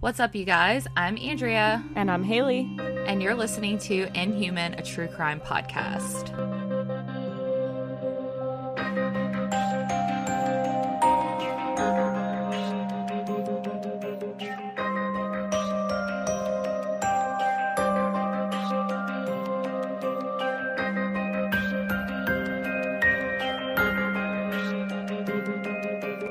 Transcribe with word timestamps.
What's 0.00 0.20
up, 0.20 0.34
you 0.34 0.44
guys? 0.44 0.86
I'm 0.94 1.16
Andrea. 1.16 1.82
And 1.94 2.10
I'm 2.10 2.22
Haley. 2.22 2.76
And 3.06 3.22
you're 3.22 3.34
listening 3.34 3.78
to 3.78 4.08
Inhuman, 4.14 4.74
a 4.74 4.82
true 4.82 5.08
crime 5.08 5.40
podcast. 5.40 6.55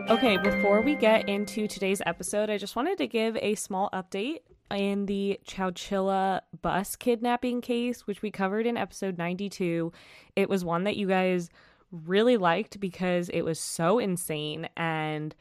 Okay, 0.07 0.37
before 0.37 0.81
we 0.81 0.93
get 0.93 1.27
into 1.27 1.67
today's 1.67 1.99
episode, 2.05 2.51
I 2.51 2.59
just 2.59 2.75
wanted 2.75 2.99
to 2.99 3.07
give 3.07 3.35
a 3.37 3.55
small 3.55 3.89
update 3.91 4.41
in 4.69 5.07
the 5.07 5.39
Chowchilla 5.47 6.41
bus 6.61 6.95
kidnapping 6.95 7.59
case, 7.59 8.05
which 8.05 8.21
we 8.21 8.29
covered 8.29 8.67
in 8.67 8.77
episode 8.77 9.17
92. 9.17 9.91
It 10.35 10.47
was 10.47 10.63
one 10.63 10.84
that 10.84 10.95
you 10.95 11.07
guys 11.07 11.49
really 11.91 12.37
liked 12.37 12.79
because 12.79 13.29
it 13.29 13.41
was 13.41 13.59
so 13.59 13.97
insane 13.97 14.70
and 14.77 15.34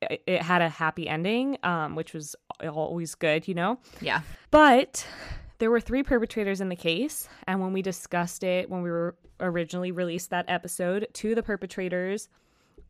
it 0.00 0.40
had 0.40 0.62
a 0.62 0.70
happy 0.70 1.06
ending, 1.06 1.58
um, 1.62 1.94
which 1.94 2.14
was 2.14 2.34
always 2.66 3.14
good, 3.14 3.46
you 3.46 3.52
know? 3.52 3.78
Yeah. 4.00 4.22
But 4.50 5.06
there 5.58 5.70
were 5.70 5.80
three 5.80 6.02
perpetrators 6.02 6.62
in 6.62 6.70
the 6.70 6.76
case. 6.76 7.28
And 7.46 7.60
when 7.60 7.74
we 7.74 7.82
discussed 7.82 8.42
it, 8.42 8.70
when 8.70 8.80
we 8.80 8.90
were 8.90 9.16
originally 9.38 9.92
released 9.92 10.30
that 10.30 10.46
episode, 10.48 11.08
two 11.12 11.30
of 11.30 11.36
the 11.36 11.42
perpetrators 11.42 12.30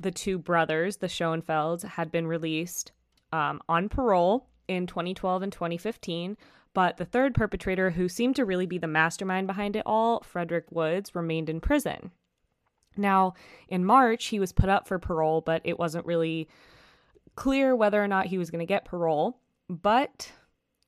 the 0.02 0.10
two 0.10 0.38
brothers, 0.38 0.98
the 0.98 1.06
Schoenfelds, 1.06 1.82
had 1.82 2.10
been 2.12 2.26
released 2.26 2.92
um, 3.32 3.60
on 3.68 3.88
parole 3.88 4.48
in 4.68 4.86
2012 4.86 5.42
and 5.42 5.52
2015. 5.52 6.36
But 6.74 6.96
the 6.96 7.04
third 7.04 7.34
perpetrator, 7.34 7.90
who 7.90 8.08
seemed 8.08 8.36
to 8.36 8.44
really 8.44 8.66
be 8.66 8.78
the 8.78 8.86
mastermind 8.86 9.46
behind 9.46 9.76
it 9.76 9.82
all, 9.84 10.20
Frederick 10.20 10.66
Woods, 10.70 11.14
remained 11.14 11.48
in 11.48 11.60
prison. 11.60 12.12
Now, 12.96 13.34
in 13.68 13.84
March, 13.84 14.26
he 14.26 14.38
was 14.38 14.52
put 14.52 14.68
up 14.68 14.86
for 14.86 14.98
parole, 14.98 15.40
but 15.40 15.62
it 15.64 15.78
wasn't 15.78 16.06
really 16.06 16.48
clear 17.36 17.74
whether 17.74 18.02
or 18.02 18.08
not 18.08 18.26
he 18.26 18.38
was 18.38 18.50
going 18.50 18.60
to 18.60 18.66
get 18.66 18.84
parole. 18.84 19.38
But 19.68 20.32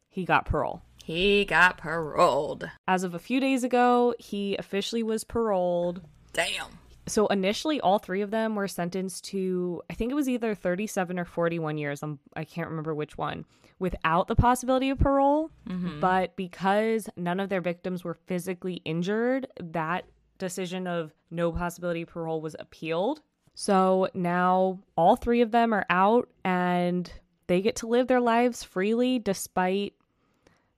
he 0.09 0.25
got 0.25 0.47
parole. 0.47 0.83
He 1.03 1.45
got 1.45 1.77
paroled. 1.77 2.71
As 2.89 3.05
of 3.05 3.15
a 3.15 3.19
few 3.19 3.41
days 3.41 3.63
ago, 3.63 4.15
he 4.19 4.57
officially 4.57 5.03
was 5.03 5.25
paroled. 5.25 6.01
Damn 6.33 6.79
so 7.07 7.27
initially 7.29 7.81
all 7.81 7.99
three 7.99 8.23
of 8.23 8.31
them 8.31 8.55
were 8.55 8.69
sentenced 8.69 9.25
to 9.25 9.83
i 9.91 9.95
think 9.95 10.11
it 10.11 10.15
was 10.15 10.29
either 10.29 10.55
37 10.55 11.19
or 11.19 11.25
41 11.25 11.79
years 11.79 12.03
I'm, 12.03 12.19
i 12.37 12.45
can't 12.45 12.69
remember 12.69 12.95
which 12.95 13.19
one 13.19 13.45
without 13.79 14.29
the 14.29 14.37
possibility 14.37 14.91
of 14.91 14.99
parole. 14.99 15.51
Mm-hmm. 15.69 16.01
but 16.01 16.37
because 16.37 17.09
none 17.17 17.41
of 17.41 17.49
their 17.49 17.61
victims 17.61 18.05
were 18.05 18.15
physically 18.15 18.81
injured 18.85 19.47
that 19.61 20.07
decision 20.39 20.87
of 20.87 21.13
no 21.31 21.53
possibility 21.53 22.03
of 22.03 22.09
parole 22.09 22.41
was 22.41 22.57
appealed. 22.59 23.21
So 23.55 24.09
now 24.15 24.81
all 24.97 25.17
three 25.17 25.41
of 25.43 25.53
them 25.53 25.73
are 25.73 25.87
out 25.89 26.29
and 26.45 27.11
they 27.47 27.61
get 27.61 27.77
to 27.77 27.87
live 27.87 28.09
their 28.09 28.21
lives 28.21 28.63
freely 28.63 29.19
despite 29.19 29.95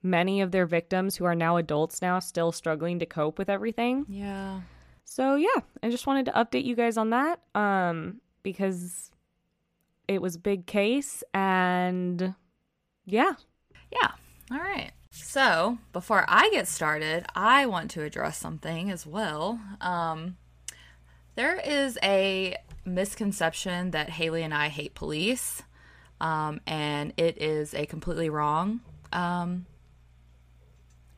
many 0.03 0.41
of 0.41 0.51
their 0.51 0.67
victims 0.67 1.17
who 1.17 1.25
are 1.25 1.35
now 1.35 1.57
adults 1.57 2.03
now 2.03 2.19
still 2.19 2.53
struggling 2.53 2.99
to 2.99 3.07
cope 3.07 3.39
with 3.39 3.49
everything. 3.49 4.05
Yeah 4.09 4.61
so 5.07 5.37
yeah, 5.37 5.63
I 5.83 5.89
just 5.89 6.07
wanted 6.07 6.27
to 6.27 6.33
update 6.33 6.65
you 6.65 6.77
guys 6.77 6.99
on 6.99 7.11
that 7.11 7.41
um 7.55 8.21
because 8.43 9.11
it 10.07 10.21
was 10.21 10.35
a 10.35 10.39
big 10.39 10.67
case 10.67 11.25
and 11.33 12.35
yeah. 13.07 13.33
Yeah. 13.91 14.11
All 14.51 14.59
right. 14.59 14.93
So, 15.11 15.79
before 15.93 16.27
I 16.29 16.51
get 16.51 16.69
started, 16.69 17.25
I 17.35 17.65
want 17.67 17.91
to 17.93 18.03
address 18.03 18.37
something 18.37 18.91
as 18.91 19.07
well. 19.07 19.59
Um 19.81 20.37
there 21.37 21.57
is 21.57 21.99
a 22.03 22.57
misconception 22.85 23.91
that 23.91 24.11
Haley 24.11 24.43
and 24.43 24.55
I 24.55 24.69
hate 24.69 24.95
police. 24.95 25.63
Um, 26.21 26.61
and 26.67 27.13
it 27.19 27.41
is 27.43 27.75
a 27.75 27.85
completely 27.87 28.31
wrong. 28.31 28.81
Um, 29.13 29.67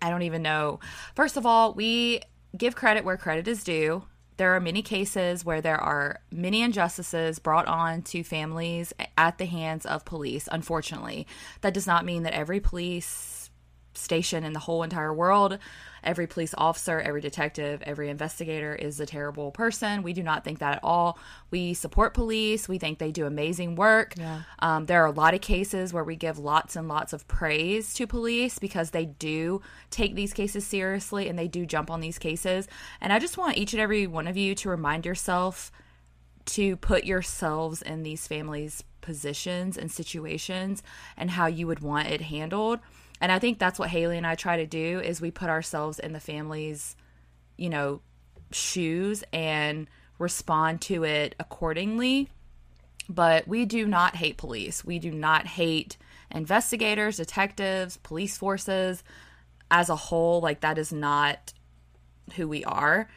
I 0.03 0.10
don't 0.10 0.22
even 0.22 0.43
know. 0.43 0.81
First 1.15 1.37
of 1.37 1.47
all, 1.47 1.72
we 1.72 2.20
give 2.56 2.76
credit 2.76 3.04
where 3.04 3.16
credit 3.16 3.48
is 3.48 3.64
due. 3.64 4.04
There 4.36 4.54
are 4.54 4.60
many 4.60 4.82
cases 4.82 5.44
where 5.44 5.60
there 5.60 5.81
are 5.81 6.20
many 6.31 6.62
injustices 6.62 7.41
brought 7.41 7.66
on 7.66 8.03
to 8.03 8.22
families 8.22 8.92
at 9.16 9.38
the 9.38 9.47
hands 9.47 9.84
of 9.84 10.04
police, 10.04 10.48
unfortunately. 10.50 11.26
That 11.60 11.75
does 11.75 11.88
not 11.88 12.04
mean 12.04 12.22
that 12.22 12.34
every 12.34 12.60
police 12.60 13.06
station 13.98 14.44
in 14.44 14.53
the 14.53 14.59
whole 14.60 14.82
entire 14.82 15.12
world. 15.12 15.59
Every 16.03 16.26
police 16.26 16.54
officer, 16.56 17.00
every 17.00 17.20
detective, 17.20 17.82
every 17.82 18.09
investigator 18.09 18.75
is 18.75 19.00
a 19.00 19.06
terrible 19.06 19.50
person. 19.50 20.03
We 20.03 20.12
do 20.12 20.22
not 20.22 20.44
think 20.44 20.60
that 20.60 20.75
at 20.75 20.81
all. 20.82 21.19
We 21.50 21.75
support 21.75 22.14
police. 22.14 22.69
We 22.69 22.78
think 22.78 22.98
they 22.98 23.10
do 23.10 23.26
amazing 23.26 23.75
work. 23.75 24.14
Yeah. 24.16 24.42
Um, 24.60 24.87
there 24.87 25.03
are 25.03 25.06
a 25.06 25.12
lot 25.12 25.34
of 25.34 25.41
cases 25.41 25.92
where 25.92 26.04
we 26.04 26.16
give 26.16 26.38
lots 26.38 26.76
and 26.76 26.88
lots 26.88 27.12
of 27.12 27.26
praise 27.28 27.92
to 27.94 28.06
police 28.06 28.58
because 28.58 28.91
they 28.91 29.06
do 29.06 29.60
take 29.91 30.14
these 30.14 30.32
cases 30.32 30.66
seriously 30.66 31.28
and 31.28 31.38
they 31.38 31.48
do 31.48 31.66
jump 31.66 31.91
on 31.91 32.00
these 32.00 32.19
cases. 32.19 32.69
And 33.00 33.12
I 33.12 33.19
just 33.19 33.37
want 33.37 33.58
each 33.58 33.72
and 33.72 33.81
every 33.81 34.06
one 34.06 34.28
of 34.28 34.37
you 34.37 34.54
to 34.56 34.69
remind 34.69 35.04
yourself 35.04 35.72
to 36.47 36.76
put 36.76 37.04
yourselves 37.04 37.82
in 37.82 38.03
these 38.03 38.26
families' 38.26 38.82
positions 39.00 39.76
and 39.76 39.91
situations 39.91 40.82
and 41.16 41.32
how 41.32 41.47
you 41.47 41.66
would 41.66 41.81
want 41.81 42.08
it 42.08 42.22
handled 42.22 42.81
and 43.21 43.33
I 43.33 43.39
think 43.39 43.59
that's 43.59 43.79
what 43.79 43.91
Haley 43.91 44.17
and 44.17 44.27
I 44.27 44.34
try 44.34 44.56
to 44.59 44.67
do 44.67 45.01
is 45.01 45.21
we 45.21 45.31
put 45.31 45.49
ourselves 45.49 45.99
in 45.99 46.12
the 46.12 46.21
family's, 46.21 46.97
you 47.56 47.69
know, 47.69 48.01
shoes 48.53 49.25
and 49.33 49.89
respond 50.19 50.81
to 50.83 51.05
it 51.05 51.34
accordingly. 51.39 52.29
But 53.09 53.49
we 53.49 53.65
do 53.65 53.87
not 53.87 54.17
hate 54.17 54.37
police. 54.37 54.84
We 54.84 54.99
do 54.99 55.11
not 55.11 55.47
hate 55.47 55.97
investigators, 56.31 57.17
detectives, 57.17 57.97
police 57.97 58.37
forces 58.37 59.03
as 59.71 59.89
a 59.89 59.97
whole. 59.97 60.41
Like, 60.41 60.61
that 60.61 60.79
is 60.79 60.93
not 60.93 61.53
who 62.37 62.47
we 62.47 62.65
are. 62.65 63.09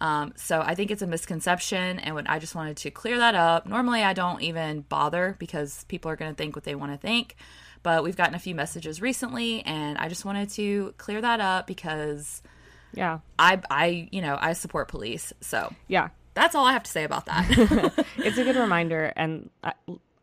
Um, 0.00 0.32
so 0.36 0.60
I 0.60 0.74
think 0.74 0.90
it's 0.90 1.02
a 1.02 1.06
misconception, 1.06 1.98
and 1.98 2.14
when 2.14 2.26
I 2.26 2.38
just 2.38 2.54
wanted 2.54 2.78
to 2.78 2.90
clear 2.90 3.18
that 3.18 3.34
up. 3.34 3.66
Normally, 3.66 4.02
I 4.02 4.14
don't 4.14 4.40
even 4.40 4.80
bother 4.82 5.36
because 5.38 5.84
people 5.84 6.10
are 6.10 6.16
going 6.16 6.32
to 6.32 6.36
think 6.36 6.56
what 6.56 6.64
they 6.64 6.74
want 6.74 6.92
to 6.92 6.98
think. 6.98 7.36
But 7.82 8.04
we've 8.04 8.16
gotten 8.16 8.34
a 8.34 8.38
few 8.38 8.54
messages 8.54 9.00
recently, 9.00 9.62
and 9.62 9.96
I 9.98 10.08
just 10.08 10.24
wanted 10.24 10.50
to 10.50 10.94
clear 10.98 11.20
that 11.20 11.40
up 11.40 11.66
because, 11.66 12.42
yeah, 12.92 13.20
I, 13.38 13.60
I, 13.70 14.08
you 14.12 14.20
know, 14.20 14.36
I 14.38 14.52
support 14.52 14.88
police. 14.88 15.32
So 15.40 15.72
yeah, 15.88 16.08
that's 16.34 16.54
all 16.54 16.66
I 16.66 16.72
have 16.72 16.82
to 16.82 16.90
say 16.90 17.04
about 17.04 17.26
that. 17.26 17.46
it's 18.18 18.38
a 18.38 18.44
good 18.44 18.56
reminder, 18.56 19.12
and 19.16 19.48
I, 19.64 19.72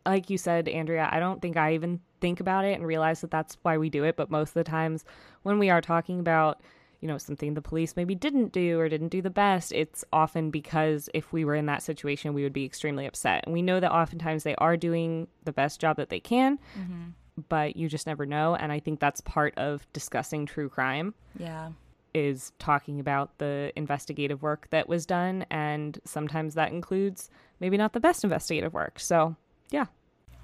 like 0.06 0.30
you 0.30 0.38
said, 0.38 0.68
Andrea, 0.68 1.08
I 1.10 1.18
don't 1.18 1.42
think 1.42 1.56
I 1.56 1.74
even 1.74 2.00
think 2.20 2.40
about 2.40 2.64
it 2.64 2.78
and 2.78 2.86
realize 2.86 3.20
that 3.22 3.30
that's 3.30 3.56
why 3.62 3.76
we 3.76 3.90
do 3.90 4.04
it. 4.04 4.16
But 4.16 4.30
most 4.30 4.50
of 4.50 4.54
the 4.54 4.64
times, 4.64 5.04
when 5.42 5.58
we 5.58 5.70
are 5.70 5.80
talking 5.80 6.20
about 6.20 6.60
you 7.00 7.06
know, 7.06 7.18
something 7.18 7.54
the 7.54 7.62
police 7.62 7.94
maybe 7.96 8.14
didn't 8.14 8.52
do 8.52 8.80
or 8.80 8.88
didn't 8.88 9.08
do 9.08 9.22
the 9.22 9.30
best, 9.30 9.72
it's 9.72 10.04
often 10.12 10.50
because 10.50 11.08
if 11.14 11.32
we 11.32 11.44
were 11.44 11.54
in 11.54 11.66
that 11.66 11.82
situation, 11.82 12.34
we 12.34 12.42
would 12.42 12.52
be 12.52 12.64
extremely 12.64 13.06
upset. 13.06 13.44
And 13.44 13.52
we 13.52 13.62
know 13.62 13.78
that 13.78 13.92
oftentimes 13.92 14.42
they 14.42 14.56
are 14.56 14.76
doing 14.76 15.28
the 15.44 15.52
best 15.52 15.80
job 15.80 15.96
that 15.96 16.08
they 16.08 16.20
can. 16.20 16.58
Mm-hmm 16.76 17.10
but 17.48 17.76
you 17.76 17.88
just 17.88 18.06
never 18.06 18.26
know. 18.26 18.54
And 18.54 18.72
I 18.72 18.80
think 18.80 19.00
that's 19.00 19.20
part 19.20 19.56
of 19.56 19.86
discussing 19.92 20.46
true 20.46 20.68
crime. 20.68 21.14
Yeah. 21.38 21.70
Is 22.14 22.52
talking 22.58 23.00
about 23.00 23.36
the 23.38 23.72
investigative 23.76 24.42
work 24.42 24.68
that 24.70 24.88
was 24.88 25.06
done. 25.06 25.44
And 25.50 26.00
sometimes 26.04 26.54
that 26.54 26.72
includes 26.72 27.30
maybe 27.60 27.76
not 27.76 27.92
the 27.92 28.00
best 28.00 28.24
investigative 28.24 28.72
work. 28.72 28.98
So, 28.98 29.36
yeah. 29.70 29.86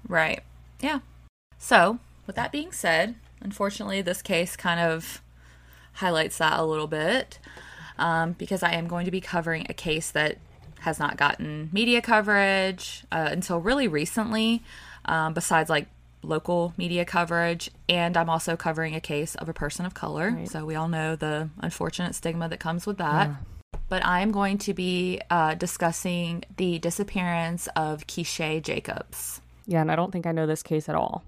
Right. 0.07 0.41
Yeah. 0.81 0.99
So, 1.57 1.99
with 2.27 2.35
that 2.35 2.51
being 2.51 2.71
said, 2.71 3.15
unfortunately, 3.41 4.01
this 4.01 4.21
case 4.21 4.55
kind 4.55 4.79
of 4.79 5.21
highlights 5.93 6.37
that 6.37 6.59
a 6.59 6.63
little 6.63 6.87
bit 6.87 7.39
um, 7.97 8.33
because 8.33 8.63
I 8.63 8.73
am 8.73 8.87
going 8.87 9.05
to 9.05 9.11
be 9.11 9.21
covering 9.21 9.65
a 9.69 9.73
case 9.73 10.11
that 10.11 10.37
has 10.81 10.99
not 10.99 11.17
gotten 11.17 11.69
media 11.71 12.01
coverage 12.01 13.03
uh, 13.11 13.29
until 13.31 13.59
really 13.59 13.87
recently, 13.87 14.63
um, 15.05 15.33
besides 15.33 15.69
like 15.69 15.87
local 16.25 16.73
media 16.77 17.05
coverage, 17.05 17.69
and 17.87 18.17
I'm 18.17 18.29
also 18.29 18.55
covering 18.55 18.95
a 18.95 19.01
case 19.01 19.35
of 19.35 19.49
a 19.49 19.53
person 19.53 19.85
of 19.85 19.93
color. 19.93 20.31
Right. 20.31 20.49
So 20.49 20.65
we 20.65 20.75
all 20.75 20.87
know 20.87 21.15
the 21.15 21.49
unfortunate 21.59 22.15
stigma 22.15 22.49
that 22.49 22.59
comes 22.59 22.85
with 22.85 22.97
that. 22.97 23.31
But 23.89 24.03
I'm 24.05 24.31
going 24.31 24.57
to 24.59 24.73
be 24.73 25.21
uh, 25.29 25.53
discussing 25.55 26.43
the 26.57 26.79
disappearance 26.79 27.67
of 27.75 28.07
Keisha 28.07 28.61
Jacobs. 28.63 29.41
Yeah, 29.67 29.81
and 29.81 29.91
I 29.91 29.95
don't 29.95 30.11
think 30.11 30.25
I 30.25 30.31
know 30.31 30.47
this 30.47 30.63
case 30.63 30.89
at 30.89 30.95
all. 30.95 31.23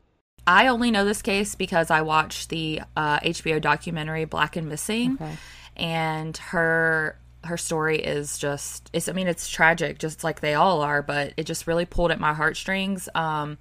I 0.46 0.68
only 0.68 0.92
know 0.92 1.04
this 1.04 1.22
case 1.22 1.56
because 1.56 1.92
I 1.92 2.02
watched 2.02 2.50
the 2.50 2.82
uh, 2.96 3.20
HBO 3.20 3.60
documentary 3.62 4.26
Black 4.26 4.56
and 4.56 4.70
Missing, 4.70 5.16
Okay. 5.22 5.38
and 5.76 6.36
her 6.38 7.20
her 7.44 7.58
story 7.58 8.00
is 8.00 8.38
just 8.38 8.90
it's 8.94 9.08
I 9.08 9.12
mean 9.12 9.28
it's 9.28 9.50
tragic, 9.50 10.00
just 10.00 10.24
like 10.24 10.40
they 10.40 10.54
all 10.54 10.82
are, 10.82 11.02
but 11.02 11.34
it 11.38 11.44
just 11.46 11.68
really 11.68 11.86
pulled 11.86 12.12
at 12.12 12.20
my 12.20 12.34
heartstrings. 12.34 13.10
Um, 13.14 13.58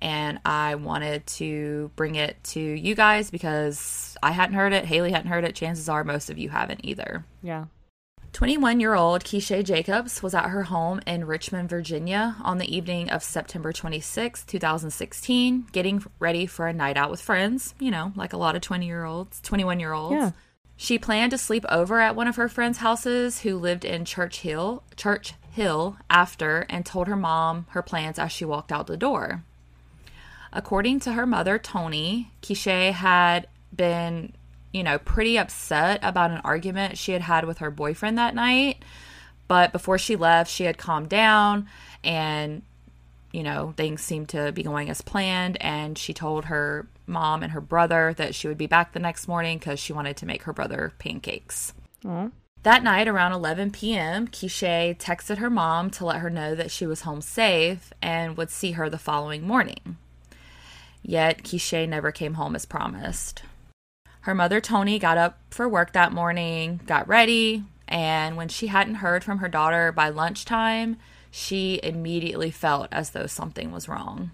and 0.00 0.40
I 0.44 0.76
wanted 0.76 1.26
to 1.26 1.90
bring 1.96 2.14
it 2.14 2.42
to 2.44 2.60
you 2.60 2.94
guys 2.94 3.30
because 3.30 4.16
I 4.22 4.30
hadn't 4.30 4.54
heard 4.56 4.72
it, 4.72 4.84
Haley 4.84 5.12
hadn't 5.12 5.30
heard 5.30 5.44
it. 5.44 5.54
Chances 5.54 5.88
are 5.88 6.04
most 6.04 6.30
of 6.30 6.38
you 6.38 6.48
haven't 6.48 6.80
either. 6.84 7.24
Yeah. 7.42 7.66
21 8.32 8.78
year 8.78 8.94
old 8.94 9.24
Keisha 9.24 9.64
Jacobs 9.64 10.22
was 10.22 10.34
at 10.34 10.50
her 10.50 10.62
home 10.62 11.00
in 11.06 11.26
Richmond, 11.26 11.68
Virginia 11.68 12.36
on 12.42 12.58
the 12.58 12.74
evening 12.74 13.10
of 13.10 13.24
September 13.24 13.72
26, 13.72 14.44
2016, 14.44 15.66
getting 15.72 16.04
ready 16.20 16.46
for 16.46 16.68
a 16.68 16.72
night 16.72 16.96
out 16.96 17.10
with 17.10 17.20
friends, 17.20 17.74
you 17.80 17.90
know, 17.90 18.12
like 18.14 18.32
a 18.32 18.36
lot 18.36 18.54
of 18.54 18.62
20 18.62 18.86
year 18.86 19.04
olds, 19.04 19.40
21 19.40 19.80
year 19.80 19.92
olds. 19.92 20.14
Yeah. 20.14 20.30
She 20.76 20.98
planned 20.98 21.32
to 21.32 21.38
sleep 21.38 21.66
over 21.68 22.00
at 22.00 22.16
one 22.16 22.26
of 22.26 22.36
her 22.36 22.48
friends' 22.48 22.78
houses 22.78 23.40
who 23.40 23.58
lived 23.58 23.84
in 23.84 24.06
Church 24.06 24.40
Hill, 24.40 24.82
Church 24.96 25.34
Hill 25.50 25.98
after 26.08 26.64
and 26.70 26.86
told 26.86 27.06
her 27.08 27.16
mom 27.16 27.66
her 27.70 27.82
plans 27.82 28.18
as 28.18 28.32
she 28.32 28.46
walked 28.46 28.72
out 28.72 28.86
the 28.86 28.96
door. 28.96 29.44
According 30.52 31.00
to 31.00 31.12
her 31.12 31.26
mother, 31.26 31.58
Tony, 31.58 32.32
Keisha 32.42 32.92
had 32.92 33.46
been, 33.74 34.32
you 34.72 34.82
know, 34.82 34.98
pretty 34.98 35.38
upset 35.38 36.00
about 36.02 36.30
an 36.30 36.40
argument 36.44 36.98
she 36.98 37.12
had 37.12 37.22
had 37.22 37.44
with 37.44 37.58
her 37.58 37.70
boyfriend 37.70 38.18
that 38.18 38.34
night. 38.34 38.84
But 39.48 39.72
before 39.72 39.98
she 39.98 40.16
left, 40.16 40.50
she 40.50 40.64
had 40.64 40.78
calmed 40.78 41.08
down 41.08 41.68
and, 42.04 42.62
you 43.32 43.42
know, 43.42 43.74
things 43.76 44.00
seemed 44.00 44.28
to 44.30 44.52
be 44.52 44.62
going 44.62 44.90
as 44.90 45.02
planned. 45.02 45.56
And 45.60 45.96
she 45.96 46.12
told 46.14 46.46
her 46.46 46.86
mom 47.06 47.42
and 47.42 47.52
her 47.52 47.60
brother 47.60 48.14
that 48.16 48.34
she 48.34 48.48
would 48.48 48.58
be 48.58 48.66
back 48.66 48.92
the 48.92 49.00
next 49.00 49.28
morning 49.28 49.58
because 49.58 49.78
she 49.80 49.92
wanted 49.92 50.16
to 50.18 50.26
make 50.26 50.44
her 50.44 50.52
brother 50.52 50.92
pancakes. 50.98 51.72
That 52.62 52.84
night, 52.84 53.08
around 53.08 53.32
11 53.32 53.70
p.m., 53.70 54.28
Keisha 54.28 54.96
texted 54.98 55.38
her 55.38 55.48
mom 55.50 55.90
to 55.90 56.04
let 56.04 56.20
her 56.20 56.28
know 56.30 56.54
that 56.54 56.70
she 56.70 56.86
was 56.86 57.02
home 57.02 57.22
safe 57.22 57.92
and 58.02 58.36
would 58.36 58.50
see 58.50 58.72
her 58.72 58.90
the 58.90 58.98
following 58.98 59.46
morning. 59.46 59.96
Yet, 61.02 61.42
Keisha 61.42 61.88
never 61.88 62.12
came 62.12 62.34
home 62.34 62.54
as 62.54 62.66
promised. 62.66 63.42
Her 64.22 64.34
mother, 64.34 64.60
Tony, 64.60 64.98
got 64.98 65.16
up 65.16 65.38
for 65.50 65.68
work 65.68 65.92
that 65.92 66.12
morning, 66.12 66.80
got 66.86 67.08
ready, 67.08 67.64
and 67.88 68.36
when 68.36 68.48
she 68.48 68.66
hadn't 68.66 68.96
heard 68.96 69.24
from 69.24 69.38
her 69.38 69.48
daughter 69.48 69.92
by 69.92 70.10
lunchtime, 70.10 70.98
she 71.30 71.80
immediately 71.82 72.50
felt 72.50 72.88
as 72.92 73.10
though 73.10 73.26
something 73.26 73.72
was 73.72 73.88
wrong. 73.88 74.30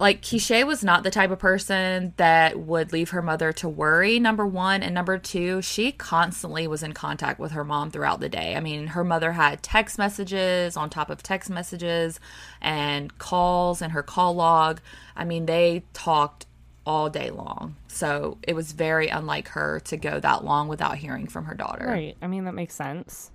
Like, 0.00 0.22
Keisha 0.22 0.66
was 0.66 0.82
not 0.82 1.02
the 1.02 1.10
type 1.10 1.30
of 1.30 1.38
person 1.38 2.14
that 2.16 2.58
would 2.58 2.90
leave 2.90 3.10
her 3.10 3.20
mother 3.20 3.52
to 3.52 3.68
worry, 3.68 4.18
number 4.18 4.46
one. 4.46 4.82
And 4.82 4.94
number 4.94 5.18
two, 5.18 5.60
she 5.60 5.92
constantly 5.92 6.66
was 6.66 6.82
in 6.82 6.94
contact 6.94 7.38
with 7.38 7.52
her 7.52 7.64
mom 7.64 7.90
throughout 7.90 8.18
the 8.18 8.30
day. 8.30 8.56
I 8.56 8.60
mean, 8.60 8.88
her 8.88 9.04
mother 9.04 9.32
had 9.32 9.62
text 9.62 9.98
messages 9.98 10.74
on 10.74 10.88
top 10.88 11.10
of 11.10 11.22
text 11.22 11.50
messages 11.50 12.18
and 12.62 13.18
calls 13.18 13.82
and 13.82 13.92
her 13.92 14.02
call 14.02 14.34
log. 14.34 14.80
I 15.14 15.26
mean, 15.26 15.44
they 15.44 15.84
talked 15.92 16.46
all 16.86 17.10
day 17.10 17.28
long. 17.28 17.76
So 17.86 18.38
it 18.42 18.54
was 18.54 18.72
very 18.72 19.08
unlike 19.08 19.48
her 19.48 19.80
to 19.80 19.98
go 19.98 20.18
that 20.18 20.44
long 20.44 20.68
without 20.68 20.96
hearing 20.96 21.26
from 21.26 21.44
her 21.44 21.54
daughter. 21.54 21.86
Right. 21.86 22.16
I 22.22 22.26
mean, 22.26 22.44
that 22.44 22.54
makes 22.54 22.74
sense. 22.74 23.30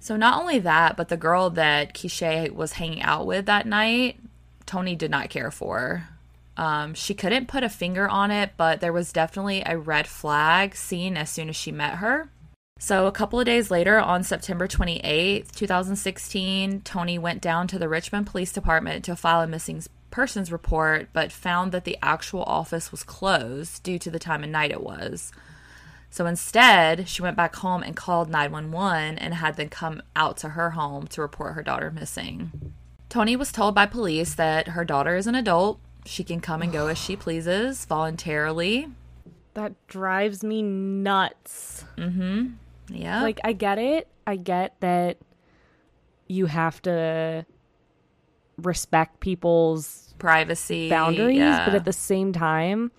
So 0.00 0.16
not 0.16 0.40
only 0.40 0.60
that, 0.60 0.96
but 0.96 1.08
the 1.08 1.16
girl 1.16 1.50
that 1.50 1.92
Keisha 1.92 2.50
was 2.50 2.72
hanging 2.72 3.02
out 3.02 3.26
with 3.26 3.46
that 3.46 3.66
night, 3.66 4.18
Tony 4.68 4.94
did 4.94 5.10
not 5.10 5.30
care 5.30 5.50
for. 5.50 6.06
Um, 6.58 6.92
she 6.92 7.14
couldn't 7.14 7.48
put 7.48 7.62
a 7.62 7.68
finger 7.68 8.08
on 8.08 8.30
it, 8.30 8.50
but 8.56 8.80
there 8.80 8.92
was 8.92 9.12
definitely 9.12 9.62
a 9.64 9.78
red 9.78 10.06
flag 10.06 10.76
seen 10.76 11.16
as 11.16 11.30
soon 11.30 11.48
as 11.48 11.56
she 11.56 11.72
met 11.72 11.94
her. 11.94 12.28
So 12.78 13.06
a 13.06 13.12
couple 13.12 13.40
of 13.40 13.46
days 13.46 13.70
later, 13.70 13.98
on 13.98 14.22
September 14.22 14.68
28th, 14.68 15.52
2016, 15.52 16.82
Tony 16.82 17.18
went 17.18 17.40
down 17.40 17.66
to 17.68 17.78
the 17.78 17.88
Richmond 17.88 18.26
Police 18.26 18.52
Department 18.52 19.04
to 19.06 19.16
file 19.16 19.40
a 19.40 19.46
missing 19.46 19.82
persons 20.10 20.52
report, 20.52 21.08
but 21.12 21.32
found 21.32 21.72
that 21.72 21.84
the 21.84 21.98
actual 22.02 22.42
office 22.42 22.90
was 22.92 23.02
closed 23.02 23.82
due 23.82 23.98
to 23.98 24.10
the 24.10 24.18
time 24.18 24.44
of 24.44 24.50
night 24.50 24.70
it 24.70 24.82
was. 24.82 25.32
So 26.10 26.26
instead, 26.26 27.08
she 27.08 27.22
went 27.22 27.36
back 27.36 27.56
home 27.56 27.82
and 27.82 27.96
called 27.96 28.28
911 28.28 29.18
and 29.18 29.34
had 29.34 29.56
them 29.56 29.70
come 29.70 30.02
out 30.14 30.36
to 30.38 30.50
her 30.50 30.70
home 30.70 31.06
to 31.08 31.22
report 31.22 31.54
her 31.54 31.62
daughter 31.62 31.90
missing. 31.90 32.74
Tony 33.08 33.36
was 33.36 33.52
told 33.52 33.74
by 33.74 33.86
police 33.86 34.34
that 34.34 34.68
her 34.68 34.84
daughter 34.84 35.16
is 35.16 35.26
an 35.26 35.34
adult. 35.34 35.80
She 36.04 36.24
can 36.24 36.40
come 36.40 36.62
and 36.62 36.72
go 36.72 36.88
as 36.88 36.98
she 36.98 37.16
pleases 37.26 37.84
voluntarily. 37.84 38.88
That 39.54 39.74
drives 39.86 40.44
me 40.44 40.62
nuts. 40.62 41.84
Mm 41.96 42.12
hmm. 42.14 42.46
Yeah. 42.94 43.22
Like, 43.22 43.40
I 43.44 43.52
get 43.52 43.78
it. 43.78 44.08
I 44.26 44.36
get 44.36 44.80
that 44.80 45.18
you 46.26 46.46
have 46.46 46.80
to 46.82 47.44
respect 48.58 49.20
people's 49.20 50.14
privacy 50.18 50.90
boundaries, 50.90 51.38
yeah. 51.38 51.64
but 51.64 51.74
at 51.74 51.84
the 51.84 51.92
same 51.92 52.32
time, 52.32 52.90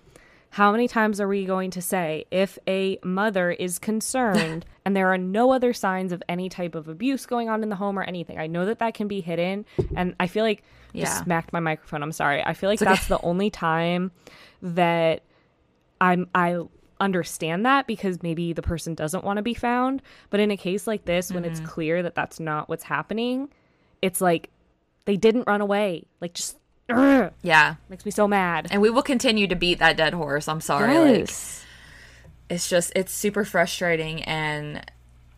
how 0.50 0.72
many 0.72 0.88
times 0.88 1.20
are 1.20 1.28
we 1.28 1.44
going 1.44 1.70
to 1.70 1.80
say 1.82 2.24
if 2.30 2.58
a 2.66 2.98
mother 3.04 3.50
is 3.52 3.78
concerned 3.78 4.66
and 4.84 4.96
there 4.96 5.08
are 5.12 5.18
no 5.18 5.52
other 5.52 5.72
signs 5.72 6.10
of 6.12 6.22
any 6.28 6.48
type 6.48 6.74
of 6.74 6.88
abuse 6.88 7.24
going 7.24 7.48
on 7.48 7.62
in 7.62 7.68
the 7.68 7.76
home 7.76 7.98
or 7.98 8.02
anything? 8.02 8.38
I 8.38 8.46
know 8.48 8.64
that 8.66 8.80
that 8.80 8.94
can 8.94 9.06
be 9.08 9.20
hidden, 9.20 9.64
and 9.94 10.14
I 10.18 10.26
feel 10.26 10.44
like 10.44 10.62
just 10.94 11.22
smacked 11.24 11.52
my 11.52 11.60
microphone. 11.60 12.02
I'm 12.02 12.10
sorry. 12.12 12.42
I 12.44 12.52
feel 12.54 12.68
like 12.68 12.80
that's 12.80 13.06
the 13.06 13.20
only 13.22 13.48
time 13.50 14.10
that 14.60 15.22
I'm 16.00 16.28
I 16.34 16.58
understand 16.98 17.64
that 17.64 17.86
because 17.86 18.22
maybe 18.22 18.52
the 18.52 18.60
person 18.62 18.94
doesn't 18.94 19.24
want 19.24 19.36
to 19.36 19.42
be 19.42 19.54
found, 19.54 20.02
but 20.30 20.40
in 20.40 20.50
a 20.50 20.56
case 20.56 20.86
like 20.86 21.04
this 21.04 21.30
when 21.32 21.44
Mm-hmm. 21.44 21.52
it's 21.52 21.60
clear 21.60 22.02
that 22.02 22.14
that's 22.14 22.40
not 22.40 22.68
what's 22.68 22.84
happening, 22.84 23.48
it's 24.02 24.20
like 24.20 24.50
they 25.04 25.16
didn't 25.16 25.46
run 25.46 25.60
away. 25.60 26.04
Like 26.20 26.34
just 26.34 26.58
yeah. 27.42 27.74
makes 27.88 28.04
me 28.04 28.10
so 28.10 28.26
mad. 28.28 28.68
And 28.70 28.80
we 28.82 28.90
will 28.90 29.02
continue 29.02 29.46
to 29.48 29.54
beat 29.56 29.78
that 29.78 29.96
dead 29.96 30.14
horse. 30.14 30.48
I'm 30.48 30.60
sorry. 30.60 30.96
Like 30.98 31.30
it's 32.48 32.68
just 32.68 32.92
it's 32.96 33.12
super 33.12 33.44
frustrating 33.44 34.22
and 34.24 34.84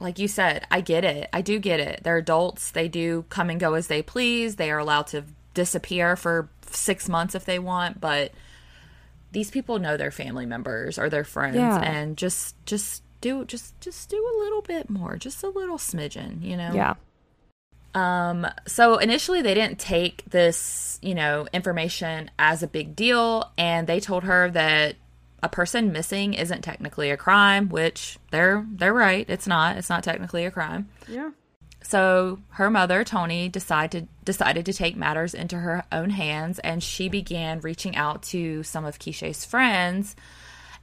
like 0.01 0.19
you 0.19 0.27
said, 0.29 0.67
I 0.71 0.81
get 0.81 1.05
it. 1.05 1.29
I 1.33 1.43
do 1.43 1.59
get 1.61 1.79
it. 1.79 2.01
They're 2.03 2.17
adults. 2.17 2.73
They 2.73 2.89
do 2.89 3.25
come 3.29 3.51
and 3.51 3.61
go 3.61 3.75
as 3.75 3.87
they 3.87 4.03
please. 4.03 4.57
They 4.57 4.71
are 4.71 4.79
allowed 4.79 5.07
to 5.09 5.23
disappear 5.55 6.17
for 6.17 6.49
6 6.71 7.09
months 7.09 7.35
if 7.35 7.45
they 7.45 7.59
want, 7.59 8.01
but 8.01 8.33
these 9.31 9.51
people 9.51 9.79
know 9.79 9.97
their 9.97 10.11
family 10.11 10.47
members 10.47 10.99
or 10.99 11.09
their 11.09 11.25
friends 11.25 11.57
Yeah. 11.57 11.79
and 11.81 12.17
just 12.17 12.55
just 12.67 13.03
do 13.21 13.45
just 13.45 13.79
just 13.81 14.11
do 14.11 14.17
a 14.17 14.35
little 14.43 14.63
bit 14.63 14.91
more, 14.91 15.17
just 15.17 15.43
a 15.43 15.49
little 15.49 15.79
smidgen, 15.79 16.43
you 16.43 16.57
know. 16.57 16.73
yeah. 16.75 16.95
Um, 17.95 18.47
so 18.67 18.99
initially 18.99 19.43
they 19.43 19.55
didn't 19.55 19.79
take 19.79 20.25
this, 20.31 20.99
you 21.03 21.15
know, 21.15 21.47
information 21.53 22.31
as 22.39 22.63
a 22.63 22.67
big 22.67 22.97
deal 22.97 23.53
and 23.59 23.87
they 23.87 24.01
told 24.01 24.25
her 24.25 24.51
that 24.51 24.97
a 25.43 25.49
person 25.49 25.93
missing 25.93 26.35
isn't 26.35 26.63
technically 26.63 27.11
a 27.11 27.17
crime, 27.17 27.69
which 27.69 28.19
they're 28.31 28.67
they're 28.71 28.95
right. 28.95 29.29
It's 29.29 29.47
not. 29.47 29.77
It's 29.77 29.91
not 29.91 30.05
technically 30.05 30.45
a 30.47 30.51
crime. 30.51 30.89
Yeah. 31.09 31.31
So 31.83 32.39
her 32.51 32.71
mother, 32.71 33.05
Tony, 33.05 33.49
decided 33.49 34.09
decided 34.25 34.67
to 34.67 34.73
take 34.73 34.97
matters 34.97 35.35
into 35.35 35.57
her 35.57 35.85
own 35.91 36.11
hands 36.11 36.59
and 36.61 36.83
she 36.83 37.09
began 37.09 37.61
reaching 37.61 37.97
out 37.97 38.23
to 38.25 38.63
some 38.63 38.85
of 38.85 38.99
Keisha's 38.99 39.45
friends 39.45 40.15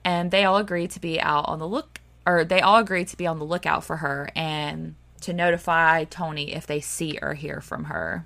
and 0.04 0.30
they 0.30 0.44
all 0.44 0.58
agreed 0.58 0.92
to 0.92 1.00
be 1.00 1.20
out 1.20 1.48
on 1.48 1.60
the 1.60 1.68
look 1.68 2.02
or 2.26 2.44
they 2.44 2.62
all 2.62 2.78
agreed 2.78 3.08
to 3.08 3.18
be 3.18 3.26
on 3.26 3.40
the 3.40 3.46
lookout 3.46 3.86
for 3.86 3.98
her 3.98 4.30
and 4.36 4.96
to 5.22 5.34
notify 5.34 6.04
Tony 6.06 6.54
if 6.54 6.66
they 6.66 6.80
see 6.80 7.20
or 7.22 7.34
hear 7.34 7.62
from 7.62 7.86
her. 7.86 8.26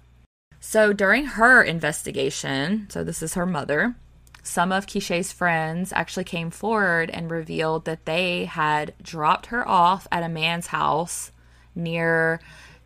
So 0.60 0.94
during 0.94 1.26
her 1.26 1.62
investigation, 1.62 2.88
so 2.90 3.04
this 3.04 3.22
is 3.22 3.34
her 3.34 3.46
mother, 3.46 3.96
some 4.44 4.72
of 4.72 4.86
Keisha's 4.86 5.32
friends 5.32 5.94
actually 5.94 6.26
came 6.26 6.52
forward 6.52 7.10
and 7.10 7.32
revealed 7.32 7.86
that 7.86 8.06
they 8.06 8.46
had 8.46 8.94
dropped 9.02 9.48
her 9.48 9.68
off 9.68 10.08
at 10.12 10.24
a 10.24 10.30
man's 10.30 10.68
house 10.68 11.32
near 11.76 12.40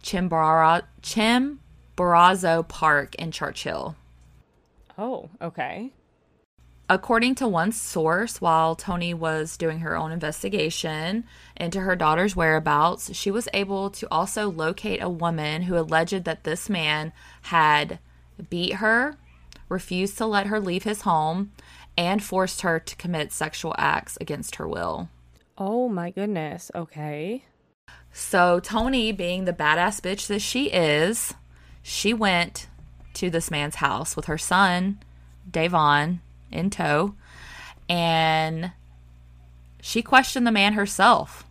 Chimbara, 0.04 0.84
Chimborazo 1.02 2.68
Park 2.68 3.16
in 3.16 3.32
Church 3.32 3.64
Hill. 3.64 3.96
Oh, 4.98 5.30
okay. 5.42 5.92
According 6.89 7.36
to 7.36 7.50
one 7.50 7.74
source, 7.74 8.39
while 8.39 8.74
Tony 8.74 9.13
was 9.13 9.58
doing 9.58 9.79
her 9.79 9.98
own 9.98 10.13
investigation 10.13 11.25
into 11.58 11.82
her 11.82 11.98
daughter's 11.98 12.36
whereabouts, 12.36 13.13
she 13.13 13.29
was 13.29 13.50
able 13.53 13.89
to 13.89 14.08
also 14.10 14.50
locate 14.50 15.01
a 15.01 15.10
woman 15.10 15.63
who 15.63 15.77
alleged 15.77 16.24
that 16.24 16.46
this 16.46 16.70
man 16.70 17.12
had 17.44 18.00
beat 18.50 18.75
her, 18.75 19.15
refused 19.67 20.17
to 20.17 20.25
let 20.25 20.48
her 20.48 20.62
leave 20.62 20.84
his 20.84 21.01
home, 21.01 21.51
and 21.98 22.24
forced 22.24 22.62
her 22.62 22.79
to 22.79 22.96
commit 22.96 23.34
sexual 23.34 23.75
acts 23.77 24.17
against 24.22 24.56
her 24.56 24.67
will. 24.67 25.10
Oh 25.58 25.89
my 25.89 26.12
goodness. 26.12 26.72
Okay. 26.74 27.44
So, 28.13 28.62
Tony, 28.62 29.12
being 29.12 29.44
the 29.44 29.51
badass 29.51 30.00
bitch 30.00 30.27
that 30.27 30.41
she 30.41 30.67
is, 30.67 31.34
she 31.84 32.13
went 32.13 32.67
to 33.15 33.29
this 33.29 33.51
man's 33.51 33.75
house 33.75 34.15
with 34.15 34.25
her 34.25 34.38
son, 34.38 35.00
Davon, 35.50 36.22
in 36.51 36.70
tow, 36.70 37.16
and 37.89 38.72
she 39.82 40.01
questioned 40.01 40.46
the 40.46 40.51
man 40.51 40.74
herself. 40.74 41.46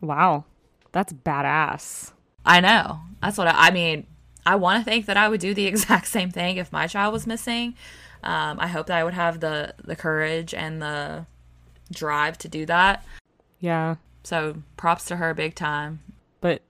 Wow. 0.00 0.44
That's 0.92 1.12
badass. 1.12 2.12
I 2.44 2.60
know. 2.60 3.00
That's 3.22 3.38
what 3.38 3.48
I, 3.48 3.68
I 3.68 3.70
mean. 3.70 4.06
I 4.46 4.56
want 4.56 4.82
to 4.82 4.90
think 4.90 5.06
that 5.06 5.16
I 5.16 5.28
would 5.28 5.40
do 5.40 5.54
the 5.54 5.66
exact 5.66 6.08
same 6.08 6.30
thing 6.30 6.56
if 6.56 6.72
my 6.72 6.86
child 6.86 7.12
was 7.12 7.26
missing. 7.26 7.74
Um, 8.22 8.58
I 8.60 8.66
hope 8.66 8.86
that 8.86 8.98
I 8.98 9.04
would 9.04 9.14
have 9.14 9.40
the 9.40 9.74
the 9.82 9.96
courage 9.96 10.52
and 10.52 10.82
the 10.82 11.26
drive 11.90 12.36
to 12.38 12.48
do 12.48 12.66
that. 12.66 13.04
Yeah. 13.60 13.96
So 14.24 14.62
props 14.76 15.06
to 15.06 15.16
her, 15.16 15.32
big 15.32 15.54
time. 15.54 16.00
But 16.40 16.62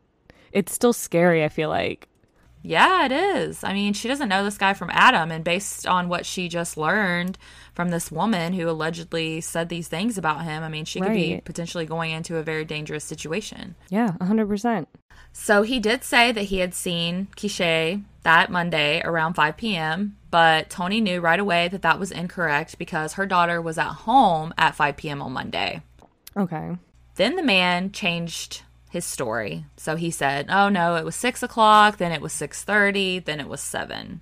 it's 0.53 0.73
still 0.73 0.93
scary, 0.93 1.45
I 1.45 1.49
feel 1.49 1.69
like. 1.69 2.09
Yeah, 2.63 3.07
it 3.07 3.13
is. 3.13 3.65
I 3.65 3.73
mean, 3.73 3.95
she 3.95 4.09
doesn't 4.09 4.29
know 4.29 4.45
this 4.45 4.59
guy 4.59 4.75
from 4.75 4.91
Adam, 4.93 5.31
and 5.31 5.43
based 5.43 5.87
on 5.87 6.09
what 6.09 6.27
she 6.27 6.49
just 6.49 6.77
learned 6.77 7.39
from 7.75 7.91
this 7.91 8.11
woman 8.11 8.53
who 8.53 8.69
allegedly 8.69 9.41
said 9.41 9.69
these 9.69 9.89
things 9.89 10.19
about 10.19 10.45
him, 10.45 10.63
I 10.63 10.69
mean, 10.69 10.85
she 10.85 11.01
could 11.01 11.13
be 11.13 11.41
potentially 11.45 11.87
going 11.87 12.11
into 12.11 12.37
a 12.37 12.43
very 12.43 12.65
dangerous 12.65 13.05
situation. 13.05 13.77
Yeah, 13.89 14.13
100%. 14.21 14.87
So 15.33 15.63
he 15.63 15.79
did 15.79 16.05
say 16.05 16.33
that 16.33 16.45
he 16.45 16.59
had 16.59 16.75
seen 16.75 17.29
Keisha 17.37 18.03
that 18.25 18.51
Monday 18.51 19.01
around 19.05 19.35
5 19.35 19.57
p.m., 19.57 20.17
but 20.31 20.71
Tony 20.71 21.01
knew 21.01 21.21
right 21.21 21.41
away 21.41 21.69
that 21.69 21.83
that 21.83 21.99
was 21.99 22.13
incorrect 22.13 22.79
because 22.79 23.15
her 23.15 23.27
daughter 23.27 23.61
was 23.61 23.79
at 23.79 23.89
home 23.91 24.53
at 24.59 24.75
5 24.75 24.97
p.m. 24.97 25.23
on 25.23 25.33
Monday. 25.33 25.83
Okay. 26.37 26.77
Then 27.17 27.37
the 27.37 27.43
man 27.43 27.91
changed 27.93 28.63
his 28.91 29.05
story. 29.05 29.65
So 29.77 29.97
he 29.97 30.11
said, 30.11 30.47
"Oh 30.51 30.69
no, 30.69 30.97
it 30.97 31.05
was 31.05 31.17
six 31.17 31.43
o'clock. 31.43 31.97
Then 31.97 32.13
it 32.13 32.21
was 32.21 32.33
six 32.33 32.63
thirty. 32.63 33.19
Then 33.19 33.41
it 33.41 33.49
was 33.49 33.61
7. 33.61 34.21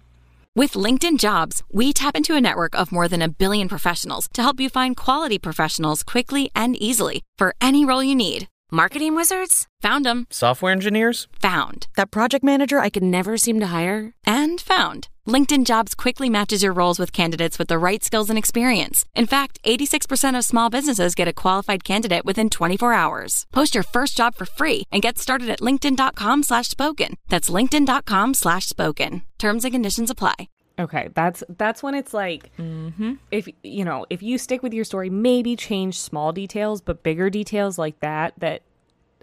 With 0.55 0.73
LinkedIn 0.73 1.19
Jobs, 1.19 1.63
we 1.73 1.93
tap 1.93 2.17
into 2.17 2.35
a 2.35 2.41
network 2.41 2.75
of 2.75 2.91
more 2.91 3.07
than 3.07 3.23
a 3.23 3.29
billion 3.29 3.69
professionals 3.69 4.29
to 4.33 4.43
help 4.43 4.59
you 4.59 4.69
find 4.69 4.97
quality 4.97 5.39
professionals 5.39 6.03
quickly 6.03 6.51
and 6.55 6.75
easily 6.83 7.23
for 7.37 7.55
any 7.61 7.85
role 7.85 8.03
you 8.03 8.15
need. 8.15 8.49
Marketing 8.71 9.15
wizards? 9.15 9.67
Found 9.81 10.05
them. 10.05 10.27
Software 10.31 10.73
engineers? 10.73 11.27
Found. 11.41 11.87
That 11.97 12.11
project 12.11 12.45
manager 12.45 12.81
I 12.81 12.91
could 12.91 13.03
never 13.03 13.39
seem 13.39 13.61
to 13.61 13.69
hire? 13.69 14.15
And 14.27 14.61
found. 14.61 15.09
LinkedIn 15.29 15.67
Jobs 15.67 15.95
quickly 15.95 16.31
matches 16.31 16.63
your 16.63 16.73
roles 16.73 16.99
with 16.99 17.13
candidates 17.13 17.59
with 17.59 17.69
the 17.69 17.79
right 17.79 18.03
skills 18.03 18.31
and 18.31 18.39
experience. 18.39 19.05
In 19.15 19.27
fact, 19.27 19.61
86% 19.63 20.37
of 20.37 20.45
small 20.45 20.71
businesses 20.71 21.15
get 21.15 21.29
a 21.29 21.33
qualified 21.33 21.85
candidate 21.85 22.25
within 22.25 22.51
24 22.51 22.95
hours. 22.95 23.47
Post 23.53 23.75
your 23.75 23.85
first 23.85 24.17
job 24.17 24.35
for 24.35 24.47
free 24.47 24.85
and 24.91 25.03
get 25.03 25.19
started 25.19 25.51
at 25.51 25.61
linkedin.com 25.61 26.43
slash 26.43 26.69
spoken. 26.69 27.15
That's 27.29 27.51
linkedin.com 27.51 28.35
slash 28.35 28.67
spoken. 28.67 29.23
Terms 29.39 29.65
and 29.65 29.73
conditions 29.75 30.11
apply. 30.11 30.49
Okay, 30.81 31.09
that's 31.13 31.43
that's 31.59 31.83
when 31.83 31.97
it's 31.97 32.15
like 32.15 32.57
mm-hmm. 32.57 33.15
if 33.33 33.49
you 33.65 33.85
know, 33.85 34.07
if 34.11 34.23
you 34.23 34.39
stick 34.39 34.63
with 34.63 34.73
your 34.73 34.85
story, 34.85 35.11
maybe 35.11 35.57
change 35.57 35.99
small 35.99 36.33
details, 36.33 36.81
but 36.81 37.03
bigger 37.03 37.31
details 37.31 37.79
like 37.79 37.99
that 37.99 38.33
that 38.39 38.63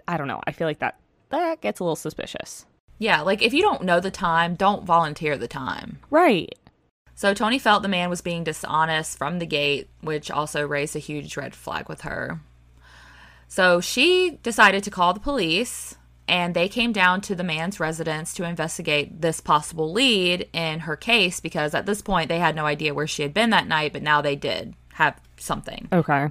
I 0.06 0.18
don't 0.18 0.28
know. 0.28 0.42
I 0.46 0.52
feel 0.52 0.66
like 0.66 0.80
that 0.80 0.98
that 1.30 1.62
gets 1.62 1.80
a 1.80 1.84
little 1.84 1.96
suspicious. 1.96 2.66
Yeah, 2.98 3.20
like 3.20 3.42
if 3.42 3.52
you 3.52 3.62
don't 3.62 3.84
know 3.84 4.00
the 4.00 4.10
time, 4.10 4.54
don't 4.54 4.84
volunteer 4.84 5.36
the 5.36 5.48
time. 5.48 5.98
Right. 6.10 6.54
So 7.14 7.32
Tony 7.32 7.58
felt 7.58 7.82
the 7.82 7.88
man 7.88 8.10
was 8.10 8.20
being 8.20 8.44
dishonest 8.44 9.16
from 9.16 9.38
the 9.38 9.46
gate, 9.46 9.88
which 10.02 10.30
also 10.30 10.66
raised 10.66 10.94
a 10.96 11.00
huge 11.00 11.36
red 11.36 11.54
flag 11.54 11.88
with 11.88 12.02
her. 12.02 12.40
So 13.48 13.80
she 13.80 14.38
decided 14.42 14.84
to 14.84 14.90
call 14.90 15.14
the 15.14 15.20
police, 15.20 15.96
and 16.28 16.54
they 16.54 16.68
came 16.68 16.92
down 16.92 17.20
to 17.22 17.34
the 17.34 17.44
man's 17.44 17.80
residence 17.80 18.34
to 18.34 18.44
investigate 18.44 19.20
this 19.22 19.40
possible 19.40 19.92
lead 19.92 20.48
in 20.52 20.80
her 20.80 20.96
case 20.96 21.40
because 21.40 21.74
at 21.74 21.86
this 21.86 22.02
point 22.02 22.28
they 22.28 22.38
had 22.38 22.56
no 22.56 22.66
idea 22.66 22.92
where 22.92 23.06
she 23.06 23.22
had 23.22 23.32
been 23.32 23.50
that 23.50 23.68
night, 23.68 23.92
but 23.92 24.02
now 24.02 24.20
they 24.20 24.36
did 24.36 24.74
have 24.94 25.18
something. 25.38 25.88
Okay. 25.92 26.28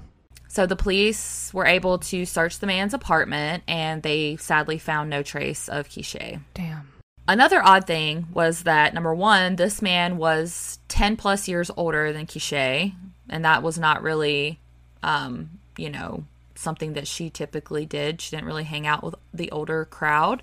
So 0.55 0.65
the 0.65 0.77
police 0.77 1.53
were 1.53 1.65
able 1.65 1.97
to 1.97 2.25
search 2.25 2.59
the 2.59 2.65
man's 2.65 2.93
apartment, 2.93 3.63
and 3.67 4.01
they 4.01 4.37
sadly 4.37 4.77
found 4.77 5.09
no 5.09 5.21
trace 5.21 5.67
of 5.67 5.89
Keisha. 5.89 6.39
Damn. 6.53 6.93
Another 7.27 7.61
odd 7.61 7.85
thing 7.85 8.27
was 8.33 8.63
that 8.63 8.93
number 8.93 9.13
one, 9.13 9.57
this 9.57 9.81
man 9.81 10.15
was 10.15 10.79
10 10.87 11.17
plus 11.17 11.49
years 11.49 11.69
older 11.75 12.13
than 12.13 12.25
Keisha, 12.25 12.93
and 13.29 13.43
that 13.43 13.63
was 13.63 13.77
not 13.77 14.01
really, 14.01 14.57
um, 15.03 15.49
you 15.75 15.89
know, 15.89 16.23
something 16.55 16.93
that 16.93 17.05
she 17.05 17.29
typically 17.29 17.85
did. 17.85 18.21
She 18.21 18.33
didn't 18.33 18.47
really 18.47 18.63
hang 18.63 18.87
out 18.87 19.03
with 19.03 19.15
the 19.33 19.51
older 19.51 19.83
crowd. 19.83 20.41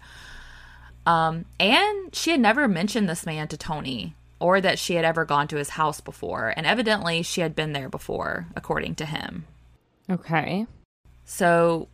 Um, 1.06 1.46
and 1.58 2.14
she 2.14 2.32
had 2.32 2.40
never 2.40 2.68
mentioned 2.68 3.08
this 3.08 3.24
man 3.24 3.48
to 3.48 3.56
Tony 3.56 4.14
or 4.40 4.60
that 4.60 4.78
she 4.78 4.96
had 4.96 5.06
ever 5.06 5.24
gone 5.24 5.48
to 5.48 5.56
his 5.56 5.70
house 5.70 6.02
before. 6.02 6.52
And 6.54 6.66
evidently, 6.66 7.22
she 7.22 7.40
had 7.40 7.56
been 7.56 7.72
there 7.72 7.88
before, 7.88 8.48
according 8.54 8.96
to 8.96 9.06
him. 9.06 9.46
Okay. 10.10 10.66
So 11.24 11.88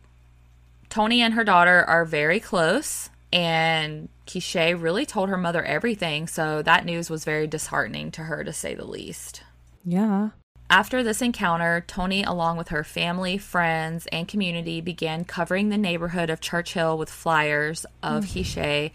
Tony 0.89 1.21
and 1.21 1.33
her 1.35 1.43
daughter 1.43 1.83
are 1.83 2.05
very 2.05 2.39
close, 2.39 3.09
and 3.31 4.09
Keisha 4.25 4.79
really 4.81 5.05
told 5.05 5.29
her 5.29 5.37
mother 5.37 5.63
everything. 5.63 6.27
So 6.27 6.61
that 6.63 6.85
news 6.85 7.09
was 7.09 7.25
very 7.25 7.47
disheartening 7.47 8.11
to 8.11 8.23
her, 8.23 8.43
to 8.43 8.53
say 8.53 8.75
the 8.75 8.85
least. 8.85 9.43
Yeah. 9.85 10.29
After 10.71 11.01
this 11.01 11.21
encounter, 11.21 11.83
Tony, 11.87 12.21
along 12.23 12.57
with 12.57 12.67
her 12.67 12.83
family, 12.83 13.39
friends, 13.39 14.07
and 14.11 14.27
community, 14.27 14.81
began 14.81 15.25
covering 15.25 15.69
the 15.69 15.77
neighborhood 15.77 16.29
of 16.29 16.41
Church 16.41 16.73
Hill 16.73 16.97
with 16.97 17.09
flyers 17.09 17.85
of 18.03 18.25
mm. 18.25 18.27
Keisha, 18.27 18.91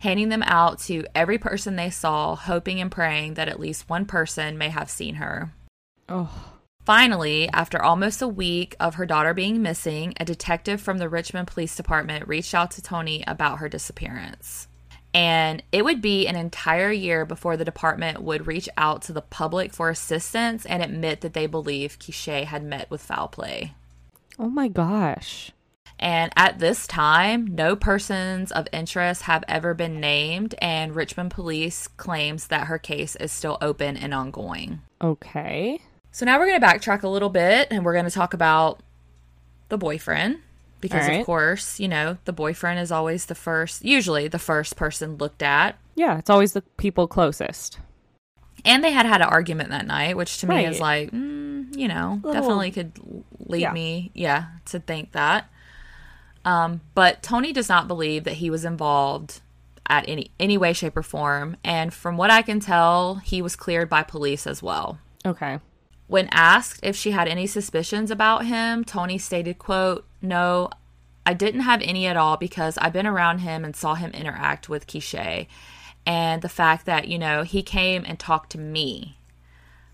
handing 0.00 0.30
them 0.30 0.42
out 0.44 0.78
to 0.80 1.04
every 1.14 1.36
person 1.36 1.76
they 1.76 1.90
saw, 1.90 2.34
hoping 2.34 2.80
and 2.80 2.90
praying 2.90 3.34
that 3.34 3.48
at 3.48 3.60
least 3.60 3.90
one 3.90 4.06
person 4.06 4.56
may 4.56 4.70
have 4.70 4.88
seen 4.88 5.16
her. 5.16 5.52
Oh. 6.08 6.51
Finally, 6.84 7.48
after 7.50 7.80
almost 7.80 8.22
a 8.22 8.28
week 8.28 8.74
of 8.80 8.96
her 8.96 9.06
daughter 9.06 9.32
being 9.32 9.62
missing, 9.62 10.12
a 10.18 10.24
detective 10.24 10.80
from 10.80 10.98
the 10.98 11.08
Richmond 11.08 11.46
Police 11.46 11.76
Department 11.76 12.26
reached 12.26 12.54
out 12.54 12.72
to 12.72 12.82
Tony 12.82 13.22
about 13.26 13.58
her 13.58 13.68
disappearance. 13.68 14.66
And 15.14 15.62
it 15.70 15.84
would 15.84 16.02
be 16.02 16.26
an 16.26 16.36
entire 16.36 16.90
year 16.90 17.24
before 17.24 17.56
the 17.56 17.64
department 17.64 18.22
would 18.22 18.46
reach 18.46 18.68
out 18.76 19.02
to 19.02 19.12
the 19.12 19.20
public 19.20 19.72
for 19.72 19.90
assistance 19.90 20.66
and 20.66 20.82
admit 20.82 21.20
that 21.20 21.34
they 21.34 21.46
believe 21.46 21.98
Keisha 21.98 22.44
had 22.44 22.64
met 22.64 22.90
with 22.90 23.02
foul 23.02 23.28
play. 23.28 23.74
Oh 24.38 24.48
my 24.48 24.68
gosh. 24.68 25.52
And 25.98 26.32
at 26.34 26.58
this 26.58 26.88
time, 26.88 27.46
no 27.54 27.76
persons 27.76 28.50
of 28.50 28.66
interest 28.72 29.22
have 29.22 29.44
ever 29.46 29.72
been 29.72 30.00
named, 30.00 30.56
and 30.60 30.96
Richmond 30.96 31.30
Police 31.30 31.86
claims 31.86 32.48
that 32.48 32.66
her 32.66 32.78
case 32.78 33.14
is 33.14 33.30
still 33.30 33.56
open 33.60 33.96
and 33.96 34.12
ongoing. 34.12 34.80
Okay. 35.00 35.80
So 36.12 36.26
now 36.26 36.38
we're 36.38 36.46
going 36.46 36.60
to 36.60 36.66
backtrack 36.66 37.02
a 37.02 37.08
little 37.08 37.30
bit 37.30 37.68
and 37.70 37.84
we're 37.84 37.94
going 37.94 38.04
to 38.04 38.10
talk 38.10 38.34
about 38.34 38.80
the 39.70 39.78
boyfriend 39.78 40.40
because 40.80 41.08
right. 41.08 41.20
of 41.20 41.26
course, 41.26 41.80
you 41.80 41.88
know, 41.88 42.18
the 42.26 42.32
boyfriend 42.32 42.78
is 42.80 42.92
always 42.92 43.24
the 43.26 43.34
first, 43.34 43.84
usually 43.84 44.28
the 44.28 44.38
first 44.38 44.76
person 44.76 45.16
looked 45.16 45.42
at. 45.42 45.78
Yeah, 45.94 46.18
it's 46.18 46.28
always 46.28 46.52
the 46.52 46.60
people 46.76 47.08
closest. 47.08 47.78
And 48.64 48.84
they 48.84 48.92
had 48.92 49.06
had 49.06 49.22
an 49.22 49.28
argument 49.28 49.70
that 49.70 49.86
night, 49.86 50.16
which 50.16 50.38
to 50.38 50.46
me 50.46 50.66
is 50.66 50.78
like, 50.80 51.10
mm, 51.10 51.74
you 51.76 51.88
know, 51.88 52.20
Little- 52.22 52.40
definitely 52.40 52.70
could 52.70 52.92
lead 53.46 53.62
Yeah. 53.62 53.72
me, 53.72 54.10
yeah, 54.14 54.46
to 54.66 54.80
think 54.80 55.12
that. 55.12 55.48
Um, 56.44 56.82
but 56.94 57.22
Tony 57.22 57.52
does 57.52 57.68
not 57.68 57.88
believe 57.88 58.24
that 58.24 58.34
he 58.34 58.50
was 58.50 58.64
involved 58.64 59.40
at 59.88 60.08
any 60.08 60.30
any 60.38 60.58
way, 60.58 60.72
shape, 60.72 60.96
or 60.96 61.02
form. 61.02 61.56
And 61.64 61.94
from 61.94 62.16
what 62.16 62.30
I 62.30 62.42
can 62.42 62.60
tell, 62.60 63.16
he 63.16 63.40
was 63.40 63.56
cleared 63.56 63.88
by 63.88 64.02
police 64.02 64.46
as 64.46 64.62
well. 64.62 64.98
Okay. 65.24 65.58
When 66.12 66.28
asked 66.30 66.80
if 66.82 66.94
she 66.94 67.12
had 67.12 67.26
any 67.26 67.46
suspicions 67.46 68.10
about 68.10 68.44
him, 68.44 68.84
Tony 68.84 69.16
stated, 69.16 69.58
quote, 69.58 70.04
No, 70.20 70.68
I 71.24 71.32
didn't 71.32 71.62
have 71.62 71.80
any 71.80 72.06
at 72.06 72.18
all 72.18 72.36
because 72.36 72.76
I've 72.76 72.92
been 72.92 73.06
around 73.06 73.38
him 73.38 73.64
and 73.64 73.74
saw 73.74 73.94
him 73.94 74.10
interact 74.10 74.68
with 74.68 74.86
Keisha. 74.86 75.46
And 76.04 76.42
the 76.42 76.50
fact 76.50 76.84
that, 76.84 77.08
you 77.08 77.18
know, 77.18 77.44
he 77.44 77.62
came 77.62 78.04
and 78.06 78.18
talked 78.18 78.52
to 78.52 78.58
me. 78.58 79.16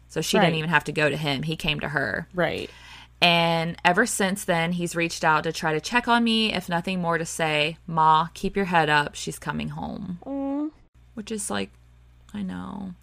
So 0.09 0.21
she 0.21 0.39
Right. 0.39 0.47
didn't 0.47 0.57
even 0.59 0.71
have 0.71 0.83
to 0.85 0.93
go 0.93 1.09
to 1.09 1.17
him. 1.17 1.45
He 1.45 1.55
came 1.55 1.79
to 1.79 1.91
her. 1.91 2.27
Right. 2.35 2.69
And 3.21 3.77
ever 3.85 4.05
since 4.05 4.45
then, 4.45 4.73
he's 4.73 4.97
reached 4.97 5.23
out 5.23 5.45
to 5.45 5.53
try 5.53 5.73
to 5.73 5.81
check 5.81 6.09
on 6.09 6.25
me. 6.25 6.53
If 6.53 6.69
nothing 6.69 7.01
more 7.01 7.19
to 7.19 7.27
say, 7.27 7.77
Ma, 7.87 8.27
keep 8.35 8.57
your 8.57 8.65
head 8.65 8.89
up. 8.91 9.15
She's 9.15 9.39
coming 9.39 9.69
home. 9.69 10.73
Which 11.15 11.31
is 11.31 11.49
like, 11.49 11.71
I 12.35 12.43
know. 12.43 12.95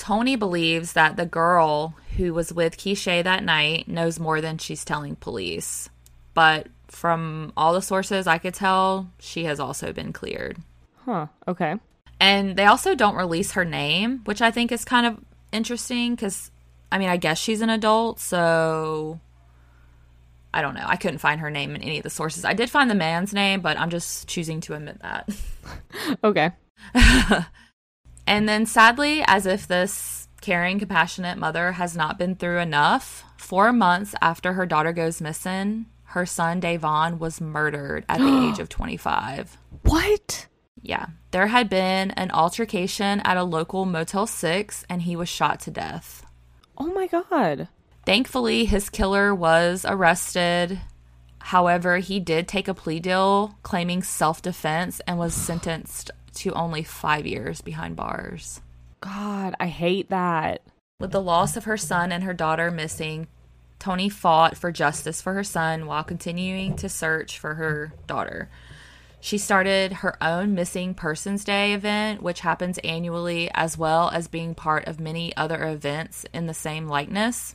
Tony 0.00 0.34
believes 0.34 0.94
that 0.94 1.18
the 1.18 1.26
girl 1.26 1.94
who 2.16 2.32
was 2.32 2.54
with 2.54 2.78
Keisha 2.78 3.22
that 3.22 3.44
night 3.44 3.86
knows 3.86 4.18
more 4.18 4.40
than 4.40 4.56
she's 4.56 4.82
telling 4.82 5.14
police. 5.14 5.90
But 6.32 6.68
from 6.88 7.52
all 7.54 7.74
the 7.74 7.82
sources 7.82 8.26
I 8.26 8.38
could 8.38 8.54
tell, 8.54 9.12
she 9.18 9.44
has 9.44 9.60
also 9.60 9.92
been 9.92 10.14
cleared. 10.14 10.56
Huh. 11.04 11.26
Okay. 11.46 11.74
And 12.18 12.56
they 12.56 12.64
also 12.64 12.94
don't 12.94 13.14
release 13.14 13.52
her 13.52 13.64
name, 13.66 14.22
which 14.24 14.40
I 14.40 14.50
think 14.50 14.72
is 14.72 14.86
kind 14.86 15.04
of 15.04 15.18
interesting 15.52 16.14
because, 16.14 16.50
I 16.90 16.96
mean, 16.96 17.10
I 17.10 17.18
guess 17.18 17.38
she's 17.38 17.60
an 17.60 17.68
adult, 17.68 18.20
so 18.20 19.20
I 20.54 20.62
don't 20.62 20.74
know. 20.74 20.86
I 20.86 20.96
couldn't 20.96 21.18
find 21.18 21.42
her 21.42 21.50
name 21.50 21.76
in 21.76 21.82
any 21.82 21.98
of 21.98 22.04
the 22.04 22.10
sources. 22.10 22.46
I 22.46 22.54
did 22.54 22.70
find 22.70 22.90
the 22.90 22.94
man's 22.94 23.34
name, 23.34 23.60
but 23.60 23.78
I'm 23.78 23.90
just 23.90 24.28
choosing 24.28 24.62
to 24.62 24.76
omit 24.76 25.00
that. 25.02 25.28
okay. 26.24 26.52
and 28.26 28.48
then 28.48 28.66
sadly, 28.66 29.22
as 29.26 29.46
if 29.46 29.66
this 29.66 30.28
caring, 30.40 30.78
compassionate 30.78 31.38
mother 31.38 31.72
has 31.72 31.96
not 31.96 32.18
been 32.18 32.34
through 32.34 32.58
enough, 32.58 33.24
four 33.36 33.72
months 33.72 34.14
after 34.20 34.54
her 34.54 34.66
daughter 34.66 34.92
goes 34.92 35.20
missing, 35.20 35.86
her 36.04 36.26
son 36.26 36.60
Davon 36.60 37.18
was 37.18 37.40
murdered 37.40 38.04
at 38.08 38.18
the 38.18 38.48
age 38.50 38.58
of 38.58 38.68
25. 38.68 39.56
What? 39.82 40.46
Yeah. 40.82 41.06
There 41.30 41.48
had 41.48 41.68
been 41.68 42.10
an 42.12 42.30
altercation 42.30 43.20
at 43.20 43.36
a 43.36 43.44
local 43.44 43.84
Motel 43.84 44.26
6 44.26 44.84
and 44.88 45.02
he 45.02 45.14
was 45.14 45.28
shot 45.28 45.60
to 45.60 45.70
death. 45.70 46.24
Oh 46.76 46.92
my 46.92 47.06
god. 47.06 47.68
Thankfully, 48.06 48.64
his 48.64 48.88
killer 48.88 49.34
was 49.34 49.84
arrested. 49.86 50.80
However, 51.38 51.98
he 51.98 52.18
did 52.18 52.48
take 52.48 52.66
a 52.66 52.74
plea 52.74 52.98
deal 52.98 53.54
claiming 53.62 54.02
self 54.02 54.42
defense 54.42 55.00
and 55.06 55.18
was 55.18 55.34
sentenced 55.46 56.10
to 56.34 56.52
only 56.52 56.82
five 56.82 57.26
years 57.26 57.60
behind 57.60 57.96
bars. 57.96 58.60
God, 59.00 59.54
I 59.58 59.66
hate 59.66 60.10
that. 60.10 60.62
With 60.98 61.12
the 61.12 61.22
loss 61.22 61.56
of 61.56 61.64
her 61.64 61.76
son 61.76 62.12
and 62.12 62.24
her 62.24 62.34
daughter 62.34 62.70
missing, 62.70 63.26
Tony 63.78 64.08
fought 64.10 64.56
for 64.56 64.70
justice 64.70 65.22
for 65.22 65.32
her 65.34 65.44
son 65.44 65.86
while 65.86 66.04
continuing 66.04 66.76
to 66.76 66.88
search 66.88 67.38
for 67.38 67.54
her 67.54 67.94
daughter. 68.06 68.50
She 69.20 69.38
started 69.38 69.92
her 69.92 70.22
own 70.22 70.54
Missing 70.54 70.94
Persons 70.94 71.44
Day 71.44 71.74
event, 71.74 72.22
which 72.22 72.40
happens 72.40 72.78
annually, 72.78 73.50
as 73.52 73.76
well 73.76 74.10
as 74.10 74.28
being 74.28 74.54
part 74.54 74.86
of 74.86 74.98
many 74.98 75.36
other 75.36 75.66
events 75.66 76.24
in 76.32 76.46
the 76.46 76.54
same 76.54 76.88
likeness. 76.88 77.54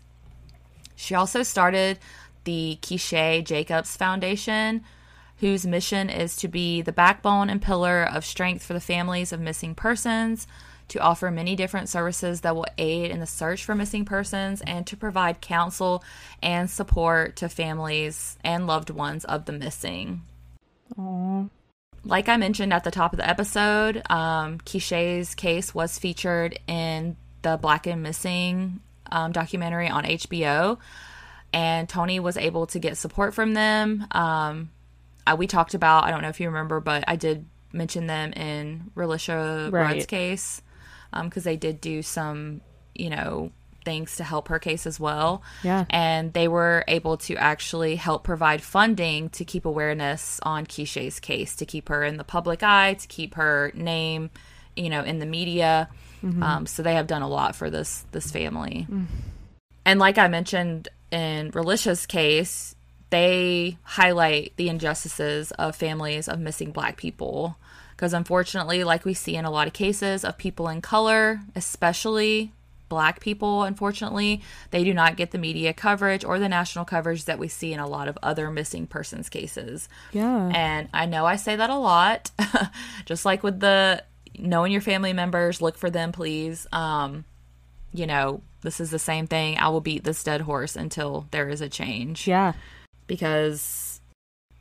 She 0.95 1.15
also 1.15 1.43
started 1.43 1.99
the 2.43 2.77
Keisha 2.81 3.43
Jacobs 3.43 3.97
Foundation, 3.97 4.83
whose 5.39 5.65
mission 5.65 6.09
is 6.09 6.35
to 6.37 6.47
be 6.47 6.81
the 6.81 6.91
backbone 6.91 7.49
and 7.49 7.61
pillar 7.61 8.03
of 8.03 8.25
strength 8.25 8.63
for 8.63 8.73
the 8.73 8.79
families 8.79 9.33
of 9.33 9.39
missing 9.39 9.75
persons, 9.75 10.47
to 10.87 10.99
offer 10.99 11.31
many 11.31 11.55
different 11.55 11.89
services 11.89 12.41
that 12.41 12.55
will 12.55 12.65
aid 12.77 13.09
in 13.09 13.19
the 13.19 13.25
search 13.25 13.65
for 13.65 13.75
missing 13.75 14.05
persons, 14.05 14.61
and 14.61 14.85
to 14.87 14.95
provide 14.95 15.41
counsel 15.41 16.03
and 16.41 16.69
support 16.69 17.35
to 17.37 17.49
families 17.49 18.37
and 18.43 18.67
loved 18.67 18.89
ones 18.89 19.25
of 19.25 19.45
the 19.45 19.53
missing. 19.53 20.21
Aww. 20.97 21.49
Like 22.03 22.29
I 22.29 22.37
mentioned 22.37 22.71
at 22.71 22.83
the 22.83 22.91
top 22.91 23.13
of 23.13 23.17
the 23.17 23.27
episode, 23.27 24.03
um, 24.11 24.59
Keisha's 24.59 25.33
case 25.33 25.73
was 25.73 25.97
featured 25.97 26.59
in 26.67 27.17
the 27.41 27.57
Black 27.57 27.87
and 27.87 28.03
Missing 28.03 28.79
um, 29.11 29.31
documentary 29.31 29.87
on 29.87 30.03
HBO, 30.03 30.77
and 31.51 31.89
Tony 31.89 32.19
was 32.19 32.37
able 32.37 32.67
to 32.67 32.79
get 32.79 32.97
support 32.97 33.33
from 33.33 33.55
them. 33.55 34.05
Um, 34.11 34.69
I, 35.27 35.33
we 35.35 35.47
talked 35.47 35.73
about, 35.73 36.03
I 36.05 36.11
don't 36.11 36.21
know 36.21 36.29
if 36.29 36.39
you 36.39 36.47
remember, 36.47 36.79
but 36.79 37.03
I 37.07 37.15
did 37.15 37.45
mention 37.73 38.07
them 38.07 38.33
in 38.33 38.91
Relisha 38.95 39.71
Right. 39.71 39.93
Rudd's 39.93 40.05
case 40.05 40.61
because 41.13 41.43
they 41.43 41.57
did 41.57 41.79
do 41.81 42.01
some, 42.01 42.61
you 42.93 43.09
know, 43.09 43.51
things 43.83 44.17
to 44.17 44.23
help 44.23 44.47
her 44.49 44.59
case 44.59 44.85
as 44.87 44.99
well. 44.99 45.43
Yeah. 45.63 45.85
And 45.89 46.33
they 46.33 46.47
were 46.47 46.83
able 46.87 47.17
to 47.17 47.35
actually 47.35 47.95
help 47.95 48.23
provide 48.23 48.61
funding 48.61 49.29
to 49.29 49.45
keep 49.45 49.65
awareness 49.65 50.39
on 50.43 50.65
Keisha's 50.65 51.19
case, 51.19 51.55
to 51.57 51.65
keep 51.65 51.89
her 51.89 52.03
in 52.03 52.17
the 52.17 52.23
public 52.23 52.63
eye, 52.63 52.95
to 52.95 53.07
keep 53.07 53.35
her 53.35 53.71
name, 53.73 54.29
you 54.75 54.89
know, 54.89 55.03
in 55.03 55.19
the 55.19 55.25
media. 55.25 55.89
Um, 56.41 56.65
so 56.65 56.81
they 56.81 56.95
have 56.95 57.05
done 57.07 57.21
a 57.21 57.29
lot 57.29 57.55
for 57.55 57.69
this 57.69 58.03
this 58.11 58.31
family. 58.31 58.87
And 59.85 59.99
like 59.99 60.17
I 60.17 60.27
mentioned 60.27 60.89
in 61.11 61.51
Relisha's 61.51 62.07
case, 62.07 62.74
they 63.15 63.77
highlight 63.83 64.51
the 64.57 64.67
injustices 64.67 65.51
of 65.51 65.73
families 65.73 66.27
of 66.27 66.37
missing 66.37 66.71
black 66.71 66.97
people. 66.97 67.57
Because 67.91 68.13
unfortunately, 68.13 68.83
like 68.83 69.05
we 69.05 69.13
see 69.13 69.37
in 69.37 69.45
a 69.45 69.51
lot 69.51 69.67
of 69.67 69.73
cases 69.73 70.25
of 70.25 70.37
people 70.37 70.67
in 70.67 70.81
color, 70.81 71.39
especially 71.55 72.51
black 72.89 73.21
people, 73.21 73.63
unfortunately, 73.63 74.41
they 74.71 74.83
do 74.83 74.93
not 74.93 75.15
get 75.15 75.31
the 75.31 75.37
media 75.37 75.73
coverage 75.73 76.25
or 76.25 76.39
the 76.39 76.49
national 76.49 76.83
coverage 76.83 77.23
that 77.23 77.39
we 77.39 77.47
see 77.47 77.71
in 77.71 77.79
a 77.79 77.87
lot 77.87 78.09
of 78.09 78.17
other 78.21 78.51
missing 78.51 78.85
persons 78.85 79.29
cases. 79.29 79.87
Yeah. 80.11 80.51
And 80.53 80.89
I 80.93 81.05
know 81.05 81.25
I 81.25 81.37
say 81.37 81.55
that 81.55 81.69
a 81.69 81.77
lot, 81.77 82.31
just 83.05 83.23
like 83.23 83.43
with 83.43 83.61
the 83.61 84.03
knowing 84.37 84.73
your 84.73 84.81
family 84.81 85.13
members, 85.13 85.61
look 85.61 85.77
for 85.77 85.89
them, 85.89 86.11
please. 86.11 86.67
Um, 86.73 87.23
you 87.93 88.07
know, 88.07 88.41
this 88.59 88.81
is 88.81 88.91
the 88.91 88.99
same 88.99 89.25
thing. 89.25 89.57
I 89.57 89.69
will 89.69 89.79
beat 89.79 90.03
this 90.03 90.21
dead 90.21 90.41
horse 90.41 90.75
until 90.75 91.27
there 91.31 91.47
is 91.47 91.61
a 91.61 91.69
change 91.69 92.27
yeah. 92.27 92.51
Because, 93.07 94.01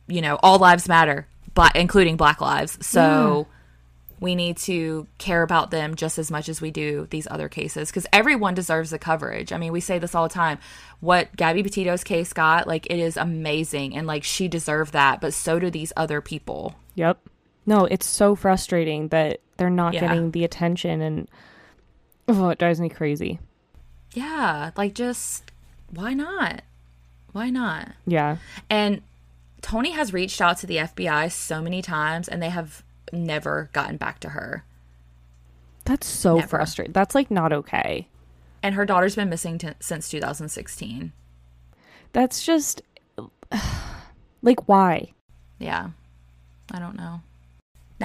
you 0.07 0.21
know, 0.21 0.37
all 0.43 0.59
lives 0.59 0.87
matter, 0.87 1.27
black, 1.53 1.75
including 1.75 2.17
black 2.17 2.41
lives. 2.41 2.77
So 2.85 3.47
we 4.19 4.33
need 4.35 4.57
to 4.57 5.07
care 5.17 5.43
about 5.43 5.71
them 5.71 5.95
just 5.95 6.17
as 6.17 6.31
much 6.31 6.47
as 6.47 6.61
we 6.61 6.71
do 6.71 7.07
these 7.09 7.27
other 7.29 7.49
cases 7.49 7.89
because 7.89 8.07
everyone 8.13 8.53
deserves 8.53 8.89
the 8.91 8.99
coverage. 8.99 9.51
I 9.51 9.57
mean, 9.57 9.71
we 9.73 9.81
say 9.81 9.99
this 9.99 10.15
all 10.15 10.27
the 10.27 10.33
time. 10.33 10.57
What 11.01 11.35
Gabby 11.35 11.63
Petito's 11.63 12.03
case 12.03 12.31
got, 12.33 12.67
like, 12.67 12.87
it 12.89 12.97
is 12.99 13.17
amazing. 13.17 13.95
And, 13.95 14.07
like, 14.07 14.23
she 14.23 14.47
deserved 14.47 14.93
that, 14.93 15.19
but 15.21 15.33
so 15.33 15.59
do 15.59 15.69
these 15.69 15.91
other 15.97 16.21
people. 16.21 16.75
Yep. 16.95 17.19
No, 17.65 17.85
it's 17.85 18.05
so 18.05 18.35
frustrating 18.35 19.09
that 19.09 19.41
they're 19.57 19.69
not 19.69 19.93
Yeah. 19.93 20.01
getting 20.01 20.31
the 20.31 20.43
attention 20.43 21.01
and 21.01 21.27
oh, 22.27 22.49
it 22.49 22.59
drives 22.59 22.79
me 22.79 22.89
crazy. 22.89 23.39
Yeah, 24.13 24.71
like 24.77 24.93
just 24.93 25.51
why 25.91 26.13
not? 26.13 26.61
Why 27.35 27.49
not? 27.49 27.89
Yeah. 28.07 28.37
And 28.69 29.01
Tony 29.61 29.91
has 29.91 30.13
reached 30.13 30.39
out 30.39 30.57
to 30.59 30.67
the 30.67 30.77
FBI 30.77 31.29
so 31.29 31.61
many 31.61 31.81
times 31.81 32.29
and 32.29 32.41
they 32.41 32.47
have 32.47 32.81
never 33.11 33.69
gotten 33.73 33.97
back 33.97 34.21
to 34.21 34.29
her. 34.29 34.63
That's 35.83 36.07
so 36.07 36.37
Never. 36.37 36.47
frustrating. 36.47 36.93
That's 36.93 37.13
like 37.13 37.29
not 37.29 37.51
okay. 37.51 38.07
And 38.63 38.75
her 38.75 38.85
daughter's 38.85 39.17
been 39.17 39.29
missing 39.29 39.57
t- 39.57 39.67
since 39.81 40.07
2016. 40.07 41.11
That's 42.13 42.41
just 42.41 42.81
like 44.41 44.69
why? 44.69 45.11
Yeah. 45.59 45.89
I 46.71 46.79
don't 46.79 46.95
know. 46.95 47.19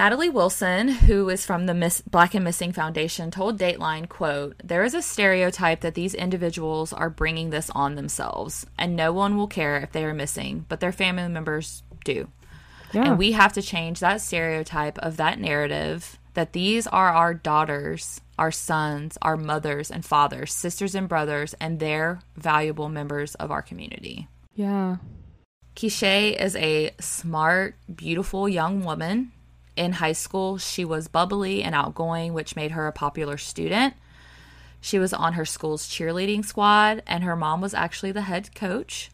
Natalie 0.00 0.30
Wilson, 0.30 0.88
who 0.88 1.28
is 1.28 1.44
from 1.44 1.66
the 1.66 1.74
Miss 1.74 2.00
Black 2.00 2.32
and 2.34 2.42
Missing 2.42 2.72
Foundation, 2.72 3.30
told 3.30 3.58
Dateline, 3.58 4.08
quote, 4.08 4.56
There 4.64 4.82
is 4.82 4.94
a 4.94 5.02
stereotype 5.02 5.82
that 5.82 5.92
these 5.92 6.14
individuals 6.14 6.94
are 6.94 7.10
bringing 7.10 7.50
this 7.50 7.68
on 7.74 7.96
themselves, 7.96 8.64
and 8.78 8.96
no 8.96 9.12
one 9.12 9.36
will 9.36 9.46
care 9.46 9.76
if 9.76 9.92
they 9.92 10.06
are 10.06 10.14
missing, 10.14 10.64
but 10.70 10.80
their 10.80 10.90
family 10.90 11.28
members 11.28 11.82
do. 12.02 12.30
Yeah. 12.94 13.08
And 13.08 13.18
we 13.18 13.32
have 13.32 13.52
to 13.52 13.60
change 13.60 14.00
that 14.00 14.22
stereotype 14.22 14.96
of 15.00 15.18
that 15.18 15.38
narrative 15.38 16.18
that 16.32 16.54
these 16.54 16.86
are 16.86 17.10
our 17.10 17.34
daughters, 17.34 18.22
our 18.38 18.50
sons, 18.50 19.18
our 19.20 19.36
mothers 19.36 19.90
and 19.90 20.02
fathers, 20.02 20.50
sisters 20.50 20.94
and 20.94 21.10
brothers, 21.10 21.54
and 21.60 21.78
they're 21.78 22.20
valuable 22.38 22.88
members 22.88 23.34
of 23.34 23.50
our 23.50 23.60
community. 23.60 24.28
yeah. 24.54 24.96
Keisha 25.76 26.34
is 26.40 26.56
a 26.56 26.90
smart, 27.00 27.76
beautiful 27.94 28.48
young 28.48 28.82
woman. 28.82 29.32
In 29.76 29.92
high 29.92 30.12
school, 30.12 30.58
she 30.58 30.84
was 30.84 31.08
bubbly 31.08 31.62
and 31.62 31.74
outgoing, 31.74 32.32
which 32.32 32.56
made 32.56 32.72
her 32.72 32.86
a 32.86 32.92
popular 32.92 33.38
student. 33.38 33.94
She 34.80 34.98
was 34.98 35.12
on 35.12 35.34
her 35.34 35.44
school's 35.44 35.88
cheerleading 35.88 36.44
squad, 36.44 37.02
and 37.06 37.24
her 37.24 37.36
mom 37.36 37.60
was 37.60 37.74
actually 37.74 38.12
the 38.12 38.22
head 38.22 38.54
coach. 38.54 39.10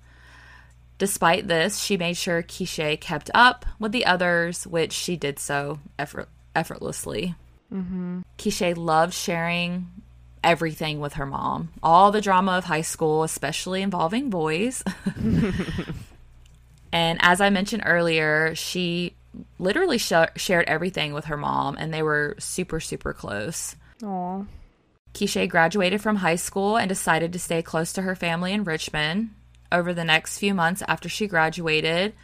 Despite 0.99 1.47
this, 1.49 1.79
she 1.81 1.97
made 1.97 2.17
sure 2.17 2.43
Keisha 2.43 2.99
kept 3.01 3.31
up 3.35 3.67
with 3.79 3.93
the 3.93 4.07
others, 4.07 4.67
which 4.67 4.93
she 4.93 5.17
did 5.17 5.39
so 5.39 5.81
effort- 5.99 6.29
effortlessly. 6.55 7.35
Mm-hmm. 7.73 8.21
Keisha 8.39 8.77
loved 8.77 9.13
sharing 9.13 9.89
everything 10.43 11.01
with 11.01 11.15
her 11.15 11.27
mom, 11.27 11.71
all 11.83 12.13
the 12.13 12.21
drama 12.21 12.53
of 12.53 12.65
high 12.65 12.83
school, 12.83 13.25
especially 13.25 13.83
involving 13.83 14.31
boys. 14.31 14.83
And 16.97 17.19
as 17.21 17.43
I 17.43 17.51
mentioned 17.51 17.83
earlier, 17.85 18.55
she 18.55 19.16
literally 19.59 19.99
sh- 19.99 20.13
shared 20.37 20.67
everything 20.69 21.13
with 21.13 21.27
her 21.27 21.37
mom, 21.37 21.77
and 21.77 21.93
they 21.93 22.03
were 22.03 22.37
super, 22.39 22.81
super 22.81 23.13
close. 23.13 23.77
Aw. 24.05 24.45
Keisha 25.15 25.49
graduated 25.49 26.03
from 26.03 26.17
high 26.17 26.37
school 26.37 26.77
and 26.77 26.89
decided 26.89 27.33
to 27.33 27.39
stay 27.39 27.63
close 27.63 27.93
to 27.95 28.03
her 28.03 28.15
family 28.15 28.53
in 28.53 28.65
Richmond. 28.65 29.31
Over 29.73 29.95
the 29.95 30.05
next 30.05 30.39
few 30.39 30.55
months 30.55 30.83
after 30.87 31.09
she 31.09 31.27
graduated, 31.27 32.15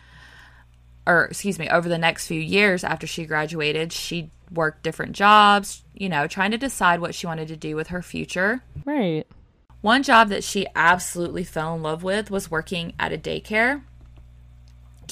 or 1.06 1.24
excuse 1.24 1.58
me, 1.58 1.68
over 1.68 1.88
the 1.88 1.98
next 1.98 2.26
few 2.26 2.40
years 2.40 2.84
after 2.84 3.06
she 3.06 3.24
graduated, 3.24 3.92
she 3.92 4.30
worked 4.52 4.82
different 4.82 5.12
jobs, 5.12 5.82
you 5.94 6.08
know, 6.08 6.26
trying 6.26 6.52
to 6.52 6.58
decide 6.58 7.00
what 7.00 7.14
she 7.14 7.26
wanted 7.26 7.48
to 7.48 7.56
do 7.56 7.74
with 7.74 7.88
her 7.88 8.02
future. 8.02 8.62
Right. 8.84 9.26
One 9.80 10.04
job 10.04 10.28
that 10.28 10.44
she 10.44 10.66
absolutely 10.76 11.42
fell 11.42 11.74
in 11.74 11.82
love 11.82 12.04
with 12.04 12.30
was 12.30 12.50
working 12.50 12.92
at 13.00 13.12
a 13.12 13.18
daycare. 13.18 13.82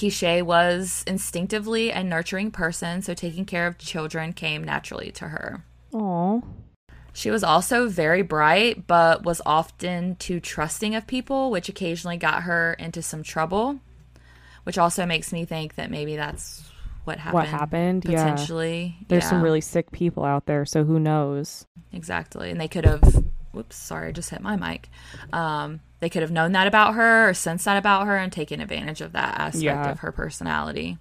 Keisha 0.00 0.42
was 0.42 1.04
instinctively 1.06 1.90
a 1.90 2.02
nurturing 2.02 2.50
person, 2.50 3.02
so 3.02 3.12
taking 3.12 3.44
care 3.44 3.66
of 3.66 3.76
children 3.76 4.32
came 4.32 4.64
naturally 4.64 5.10
to 5.12 5.28
her. 5.28 5.62
Oh. 5.92 6.42
She 7.12 7.30
was 7.30 7.44
also 7.44 7.86
very 7.86 8.22
bright, 8.22 8.86
but 8.86 9.24
was 9.24 9.42
often 9.44 10.16
too 10.16 10.40
trusting 10.40 10.94
of 10.94 11.06
people, 11.06 11.50
which 11.50 11.68
occasionally 11.68 12.16
got 12.16 12.44
her 12.44 12.74
into 12.78 13.02
some 13.02 13.22
trouble. 13.22 13.78
Which 14.62 14.78
also 14.78 15.04
makes 15.04 15.34
me 15.34 15.44
think 15.44 15.74
that 15.74 15.90
maybe 15.90 16.16
that's 16.16 16.64
what 17.04 17.18
happened. 17.18 17.34
What 17.34 17.48
happened? 17.48 18.04
Yeah. 18.08 18.22
Potentially. 18.22 18.96
There's 19.08 19.24
Yeah, 19.24 19.30
some 19.30 19.42
really 19.42 19.60
sick 19.60 19.90
people 19.90 20.24
out 20.24 20.46
there, 20.46 20.64
so 20.64 20.82
who 20.82 20.98
knows? 20.98 21.66
Exactly. 21.92 22.50
And 22.50 22.58
they 22.58 22.68
could 22.68 22.86
have. 22.86 23.02
Whoops, 23.52 23.76
sorry, 23.76 24.08
I 24.08 24.12
just 24.12 24.30
hit 24.30 24.40
my 24.40 24.56
mic. 24.56 24.88
Um, 25.30 25.80
they 26.00 26.08
could 26.10 26.22
have 26.22 26.30
known 26.30 26.52
that 26.52 26.66
about 26.66 26.94
her 26.94 27.28
or 27.28 27.34
sensed 27.34 27.64
that 27.66 27.76
about 27.76 28.06
her 28.06 28.16
and 28.16 28.32
taken 28.32 28.60
advantage 28.60 29.00
of 29.00 29.12
that 29.12 29.38
aspect 29.38 29.62
Yeah. 29.62 29.90
of 29.90 30.00
her 30.00 30.12
personality. 30.12 30.98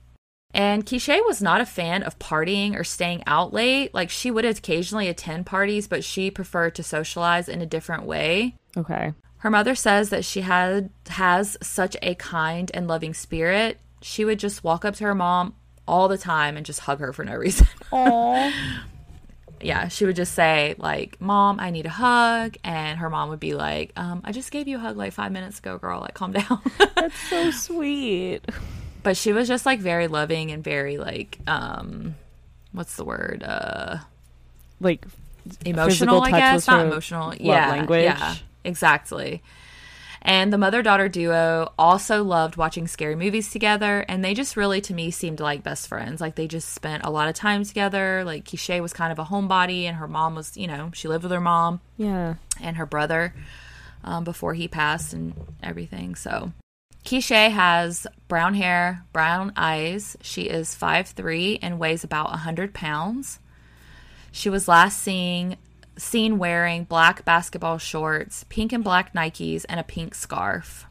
And 0.54 0.86
Keisha 0.86 1.24
was 1.26 1.42
not 1.42 1.62
a 1.62 1.66
fan 1.66 2.02
of 2.04 2.18
partying 2.18 2.76
or 2.76 2.84
staying 2.84 3.24
out 3.28 3.54
late. 3.54 3.94
Like, 3.94 4.10
she 4.10 4.32
would 4.32 4.46
occasionally 4.46 5.08
attend 5.08 5.46
parties, 5.46 5.88
but 5.88 6.04
she 6.04 6.32
preferred 6.32 6.74
to 6.76 6.84
socialize 6.84 7.48
in 7.48 7.62
a 7.62 7.66
different 7.68 8.04
way. 8.04 8.56
Okay. 8.76 9.14
Her 9.38 9.50
mother 9.52 9.76
says 9.76 10.10
that 10.10 10.26
she 10.26 10.42
had 10.42 10.90
has 11.10 11.56
such 11.62 11.96
a 12.02 12.16
kind 12.16 12.72
and 12.74 12.88
loving 12.88 13.14
spirit. 13.14 13.80
She 14.02 14.26
would 14.26 14.40
just 14.40 14.64
walk 14.64 14.84
up 14.84 14.96
to 14.96 15.04
her 15.06 15.16
mom 15.16 15.54
all 15.88 16.08
the 16.08 16.18
time 16.18 16.58
and 16.58 16.66
just 16.66 16.82
hug 16.82 17.00
her 17.00 17.14
for 17.14 17.24
no 17.24 17.36
reason. 17.36 17.68
Oh. 17.94 18.52
yeah, 19.62 19.88
she 19.88 20.06
would 20.06 20.16
just 20.16 20.34
say 20.34 20.76
like, 20.78 21.20
"Mom, 21.22 21.60
I 21.60 21.70
need 21.72 21.86
a 21.86 21.90
hug," 21.90 22.56
and 22.64 23.00
her 23.00 23.10
mom 23.10 23.30
would 23.30 23.40
be 23.40 23.54
like, 23.56 23.92
um, 23.98 24.22
"I 24.24 24.32
just 24.32 24.52
gave 24.52 24.68
you 24.68 24.78
a 24.78 24.80
hug 24.80 24.98
like 24.98 25.14
five 25.14 25.32
minutes 25.32 25.60
ago, 25.60 25.78
girl. 25.78 26.00
Like, 26.02 26.14
calm 26.14 26.32
down." 26.34 26.62
That's 26.96 27.20
so 27.30 27.52
sweet. 27.52 28.42
but 29.04 29.16
she 29.18 29.32
was 29.34 29.48
just 29.48 29.66
like 29.66 29.80
very 29.80 30.08
loving 30.08 30.52
and 30.52 30.64
very 30.64 30.98
like, 30.98 31.40
um, 31.48 32.16
what's 32.72 32.96
the 32.96 33.04
word? 33.06 33.44
Uh, 33.44 33.98
Like 34.80 35.06
emotional. 35.66 36.22
I 36.22 36.32
guess 36.32 36.68
not 36.68 36.86
emotional. 36.86 37.34
yeah, 37.36 37.70
language. 37.72 38.04
Yeah, 38.04 38.36
exactly. 38.64 39.42
And 40.22 40.52
the 40.52 40.58
mother 40.58 40.82
daughter 40.84 41.08
duo 41.08 41.72
also 41.80 42.24
loved 42.24 42.58
watching 42.58 42.88
scary 42.88 43.16
movies 43.16 43.52
together, 43.52 44.04
and 44.10 44.24
they 44.24 44.34
just 44.34 44.58
really, 44.58 44.82
to 44.82 44.94
me, 44.94 45.12
seemed 45.12 45.40
like 45.40 45.64
best 45.64 45.88
friends. 45.88 46.20
Like 46.20 46.36
they 46.36 46.48
just 46.48 46.74
spent 46.74 47.06
a 47.06 47.10
lot 47.10 47.30
of 47.30 47.36
time 47.36 47.64
together. 47.64 48.24
Like 48.26 48.44
Keisha 48.46 48.82
was 48.82 48.92
kind 48.94 49.12
of 49.12 49.20
a 49.20 49.24
homebody, 49.26 49.84
and 49.84 49.96
her 49.98 50.08
mom 50.08 50.36
was, 50.36 50.58
you 50.58 50.68
know, 50.68 50.92
she 50.94 51.08
lived 51.08 51.24
with 51.24 51.32
her 51.32 51.40
mom 51.40 51.80
Yeah. 51.98 52.36
and 52.62 52.76
her 52.78 52.86
brother 52.86 53.34
um, 54.04 54.24
before 54.26 54.54
he 54.54 54.68
passed 54.68 55.14
and 55.14 55.34
everything. 55.64 56.16
So 56.16 56.52
Keisha 57.06 57.50
has 57.50 58.06
brown 58.28 58.56
hair, 58.56 59.06
brown 59.14 59.54
eyes. 59.56 60.18
She 60.22 60.44
is 60.44 60.76
5'3 60.76 61.60
and 61.62 61.80
weighs 61.80 62.04
about 62.04 62.30
100 62.30 62.74
pounds. 62.74 63.40
She 64.32 64.50
was 64.50 64.68
last 64.68 65.02
seen 65.02 65.56
seen 66.00 66.38
wearing 66.38 66.84
black 66.84 67.26
basketball 67.26 67.78
shorts, 67.78 68.46
pink 68.50 68.74
and 68.74 68.84
black 68.84 69.14
Nikes, 69.14 69.66
and 69.68 69.80
a 69.80 69.84
pink 69.84 70.16
scarf. 70.16 70.86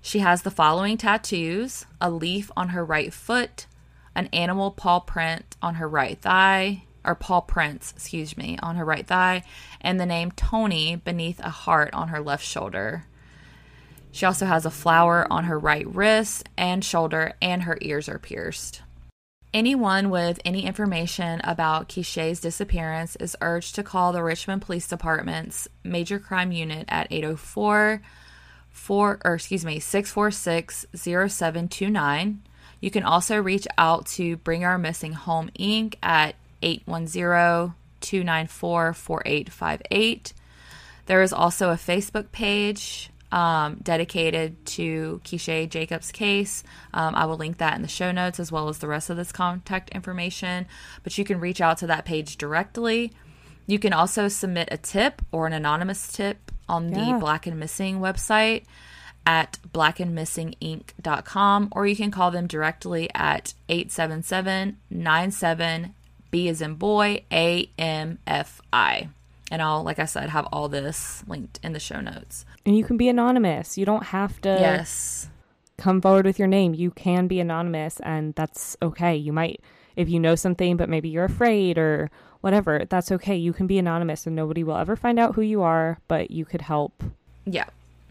She 0.00 0.20
has 0.20 0.42
the 0.42 0.50
following 0.50 0.96
tattoos 0.96 1.86
a 2.00 2.10
leaf 2.10 2.50
on 2.56 2.70
her 2.70 2.84
right 2.84 3.12
foot, 3.12 3.66
an 4.14 4.28
animal 4.32 4.70
paw 4.70 5.00
print 5.00 5.56
on 5.62 5.76
her 5.76 5.88
right 5.88 6.20
thigh, 6.20 6.84
or 7.04 7.14
paw 7.14 7.40
prints, 7.40 7.92
excuse 7.92 8.36
me, 8.36 8.58
on 8.62 8.76
her 8.76 8.84
right 8.84 9.06
thigh, 9.06 9.42
and 9.80 9.98
the 9.98 10.06
name 10.06 10.30
Tony 10.32 10.96
beneath 10.96 11.40
a 11.40 11.50
heart 11.50 11.94
on 11.94 12.08
her 12.08 12.20
left 12.20 12.44
shoulder. 12.44 13.04
She 14.10 14.26
also 14.26 14.46
has 14.46 14.66
a 14.66 14.70
flower 14.70 15.26
on 15.30 15.44
her 15.44 15.58
right 15.58 15.86
wrist 15.86 16.48
and 16.56 16.84
shoulder, 16.84 17.34
and 17.40 17.62
her 17.62 17.78
ears 17.80 18.08
are 18.08 18.18
pierced. 18.18 18.82
Anyone 19.54 20.10
with 20.10 20.40
any 20.44 20.66
information 20.66 21.40
about 21.42 21.88
Keisha's 21.88 22.40
disappearance 22.40 23.16
is 23.16 23.36
urged 23.40 23.76
to 23.76 23.82
call 23.82 24.12
the 24.12 24.22
Richmond 24.22 24.60
Police 24.60 24.86
Department's 24.86 25.68
Major 25.82 26.18
Crime 26.18 26.52
Unit 26.52 26.84
at 26.88 27.06
804 27.10 28.02
4 28.68 29.20
or 29.24 29.34
excuse 29.34 29.64
me 29.64 29.80
646 29.80 30.86
0729. 30.94 32.42
You 32.80 32.90
can 32.90 33.02
also 33.02 33.40
reach 33.40 33.66
out 33.78 34.06
to 34.06 34.36
Bring 34.36 34.64
Our 34.64 34.78
Missing 34.78 35.14
Home 35.14 35.50
Inc. 35.58 35.94
at 36.02 36.34
810 36.62 37.74
294 38.00 38.92
4858. 38.92 40.32
There 41.06 41.22
is 41.22 41.32
also 41.32 41.70
a 41.70 41.76
Facebook 41.76 42.30
page 42.32 43.10
um, 43.30 43.76
dedicated 43.82 44.64
to 44.66 45.20
Keisha 45.24 45.68
Jacobs' 45.68 46.12
case. 46.12 46.62
Um, 46.94 47.14
I 47.14 47.26
will 47.26 47.36
link 47.36 47.58
that 47.58 47.76
in 47.76 47.82
the 47.82 47.88
show 47.88 48.10
notes 48.12 48.40
as 48.40 48.50
well 48.50 48.68
as 48.68 48.78
the 48.78 48.88
rest 48.88 49.10
of 49.10 49.16
this 49.16 49.32
contact 49.32 49.90
information. 49.90 50.66
But 51.02 51.18
you 51.18 51.24
can 51.24 51.40
reach 51.40 51.60
out 51.60 51.78
to 51.78 51.86
that 51.88 52.04
page 52.04 52.38
directly. 52.38 53.12
You 53.66 53.78
can 53.78 53.92
also 53.92 54.28
submit 54.28 54.68
a 54.70 54.78
tip 54.78 55.20
or 55.30 55.46
an 55.46 55.52
anonymous 55.52 56.10
tip 56.10 56.50
on 56.68 56.92
Yeah. 56.92 57.12
the 57.14 57.18
Black 57.18 57.46
and 57.46 57.58
Missing 57.60 58.00
website 58.00 58.64
at 59.26 59.58
blackandmissinginc.com 59.74 61.68
or 61.72 61.86
you 61.86 61.96
can 61.96 62.10
call 62.10 62.30
them 62.30 62.46
directly 62.46 63.10
at 63.14 63.52
877-97 63.68 65.92
B 66.30 66.48
as 66.48 66.60
in 66.62 66.74
boy 66.74 67.22
A 67.32 67.70
M 67.78 68.18
F 68.26 68.60
I. 68.72 69.08
And 69.50 69.62
I'll 69.62 69.82
like 69.82 69.98
I 69.98 70.04
said 70.04 70.30
have 70.30 70.46
all 70.52 70.68
this 70.68 71.24
linked 71.26 71.58
in 71.62 71.72
the 71.72 71.80
show 71.80 72.00
notes. 72.00 72.44
And 72.66 72.76
you 72.76 72.84
can 72.84 72.96
be 72.96 73.08
anonymous. 73.08 73.78
You 73.78 73.86
don't 73.86 74.04
have 74.04 74.40
to 74.42 74.50
yes. 74.50 75.28
come 75.76 76.00
forward 76.00 76.26
with 76.26 76.38
your 76.38 76.48
name. 76.48 76.74
You 76.74 76.90
can 76.90 77.26
be 77.28 77.40
anonymous, 77.40 78.00
and 78.00 78.34
that's 78.34 78.76
okay. 78.82 79.16
You 79.16 79.32
might, 79.32 79.60
if 79.96 80.08
you 80.08 80.20
know 80.20 80.34
something, 80.34 80.76
but 80.76 80.88
maybe 80.88 81.08
you're 81.08 81.24
afraid 81.24 81.78
or 81.78 82.10
whatever, 82.40 82.84
that's 82.88 83.10
okay. 83.12 83.36
You 83.36 83.52
can 83.52 83.66
be 83.66 83.78
anonymous, 83.78 84.26
and 84.26 84.36
nobody 84.36 84.62
will 84.62 84.76
ever 84.76 84.96
find 84.96 85.18
out 85.18 85.34
who 85.34 85.42
you 85.42 85.62
are, 85.62 85.98
but 86.08 86.30
you 86.30 86.44
could 86.44 86.62
help 86.62 87.02
Yeah. 87.44 87.66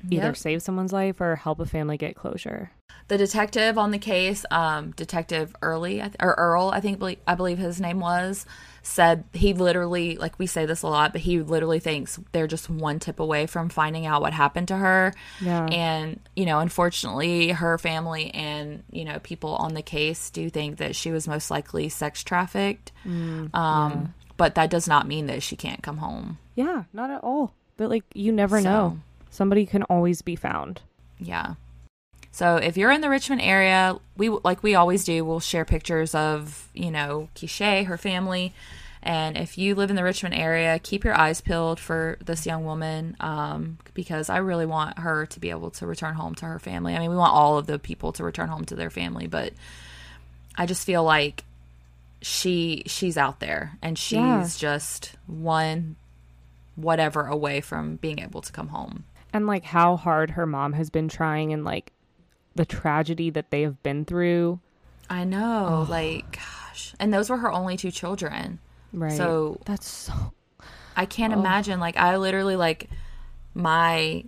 Either 0.10 0.28
Yep. 0.28 0.38
save 0.38 0.62
someone's 0.62 0.94
life 0.94 1.20
or 1.22 1.36
help 1.36 1.60
a 1.60 1.66
family 1.66 1.98
get 1.98 2.16
closure. 2.16 2.72
the 3.10 3.18
detective 3.18 3.78
on 3.78 3.92
the 3.92 3.98
case, 4.00 4.46
um, 4.52 4.92
Detective 4.92 5.56
Early 5.62 6.02
or 6.20 6.34
Earl, 6.38 6.72
I 6.74 6.82
think 6.82 7.02
I 7.26 7.36
believe 7.36 7.58
his 7.58 7.80
name 7.80 8.02
was, 8.02 8.46
said 8.84 9.24
he 9.32 9.54
literally, 9.54 10.18
like 10.18 10.38
we 10.38 10.46
say 10.46 10.66
this 10.66 10.82
a 10.82 10.88
lot, 10.88 11.14
but 11.14 11.22
he 11.22 11.42
literally 11.42 11.80
thinks 11.80 12.20
they're 12.34 12.48
just 12.48 12.70
one 12.70 13.00
tip 13.00 13.22
away 13.22 13.46
from 13.46 13.70
finding 13.70 14.06
out 14.06 14.22
what 14.22 14.34
happened 14.34 14.68
to 14.70 14.76
her. 14.76 15.14
Yeah. 15.40 15.66
And 15.68 16.20
you 16.36 16.46
know, 16.46 16.60
unfortunately, 16.60 17.50
her 17.52 17.78
family 17.78 18.30
and 18.34 18.84
you 18.92 19.06
know 19.06 19.20
people 19.20 19.56
on 19.56 19.74
the 19.74 19.82
case 19.82 20.30
do 20.30 20.50
think 20.50 20.78
that 20.80 20.94
she 20.94 21.10
was 21.12 21.30
most 21.30 21.50
likely 21.50 21.88
sex 21.88 22.24
trafficked. 22.24 22.92
um, 23.54 24.14
But 24.36 24.56
that 24.56 24.70
does 24.70 24.88
not 24.88 25.08
mean 25.08 25.28
that 25.28 25.42
she 25.44 25.56
can't 25.56 25.82
come 25.82 25.98
home. 25.98 26.38
Yeah, 26.56 26.84
not 26.94 27.10
at 27.10 27.24
all. 27.24 27.54
But 27.78 27.90
like, 27.90 28.04
you 28.14 28.32
never 28.32 28.62
So- 28.62 28.70
know. 28.70 29.00
Somebody 29.30 29.66
can 29.66 29.84
always 29.84 30.22
be 30.22 30.36
found. 30.36 30.82
Yeah. 31.20 31.56
So 32.32 32.58
if 32.58 32.78
you're 32.78 32.92
in 32.92 33.02
the 33.02 33.10
Richmond 33.10 33.42
area, 33.42 33.98
we 34.16 34.30
like 34.30 34.62
we 34.64 34.76
always 34.76 35.04
do, 35.04 35.26
we'll 35.26 35.40
share 35.40 35.66
pictures 35.66 36.14
of 36.14 36.70
you 36.74 36.92
know 36.92 37.30
Keisha, 37.36 37.86
her 37.86 37.98
family, 37.98 38.54
and 39.02 39.36
if 39.38 39.58
you 39.58 39.74
live 39.74 39.90
in 39.90 39.96
the 39.96 40.04
Richmond 40.04 40.36
area, 40.36 40.78
keep 40.80 41.04
your 41.04 41.16
eyes 41.18 41.42
peeled 41.42 41.80
for 41.80 42.18
this 42.24 42.46
young 42.46 42.64
woman 42.64 43.16
um, 43.20 43.78
because 43.96 44.30
I 44.30 44.38
really 44.38 44.66
want 44.68 45.00
her 45.00 45.26
to 45.28 45.40
be 45.40 45.50
able 45.50 45.72
to 45.72 45.88
return 45.88 46.14
home 46.14 46.36
to 46.36 46.46
her 46.46 46.60
family. 46.60 46.96
I 46.96 47.00
mean, 47.00 47.10
we 47.10 47.16
want 47.16 47.34
all 47.34 47.58
of 47.58 47.66
the 47.66 47.80
people 47.80 48.12
to 48.14 48.24
return 48.24 48.50
home 48.50 48.66
to 48.66 48.76
their 48.76 48.90
family, 48.92 49.26
but 49.26 49.54
I 50.56 50.66
just 50.68 50.86
feel 50.86 51.04
like 51.04 51.44
she 52.22 52.84
she's 52.86 53.18
out 53.18 53.40
there 53.40 53.78
and 53.82 53.98
she's 53.98 54.16
Yeah. 54.18 54.48
just 54.58 55.16
one 55.28 55.96
whatever 56.76 57.26
away 57.26 57.62
from 57.62 57.96
being 57.96 58.20
able 58.20 58.42
to 58.42 58.52
come 58.52 58.68
home. 58.68 59.06
And 59.38 59.48
like 59.48 59.64
how 59.64 59.96
hard 59.96 60.32
her 60.32 60.46
mom 60.46 60.74
has 60.74 60.90
been 60.90 61.08
trying 61.08 61.54
and 61.54 61.64
like 61.64 61.94
the 62.56 62.66
tragedy 62.66 63.30
that 63.30 63.52
they 63.52 63.62
have 63.62 63.82
been 63.84 64.04
through. 64.04 64.60
I 65.10 65.24
know, 65.24 65.86
oh. 65.88 65.92
like, 65.92 66.34
gosh, 66.34 66.94
and 67.00 67.14
those 67.14 67.30
were 67.30 67.38
her 67.38 67.52
only 67.52 67.78
two 67.78 67.92
children. 67.92 68.60
Right. 68.92 69.16
So- 69.16 69.62
that's 69.66 69.88
so 69.88 70.34
I 70.98 71.06
can't 71.06 71.34
oh. 71.34 71.40
imagine. 71.40 71.80
Like, 71.80 71.96
I 71.96 72.18
literally 72.18 72.56
like 72.56 72.90
my 73.54 74.26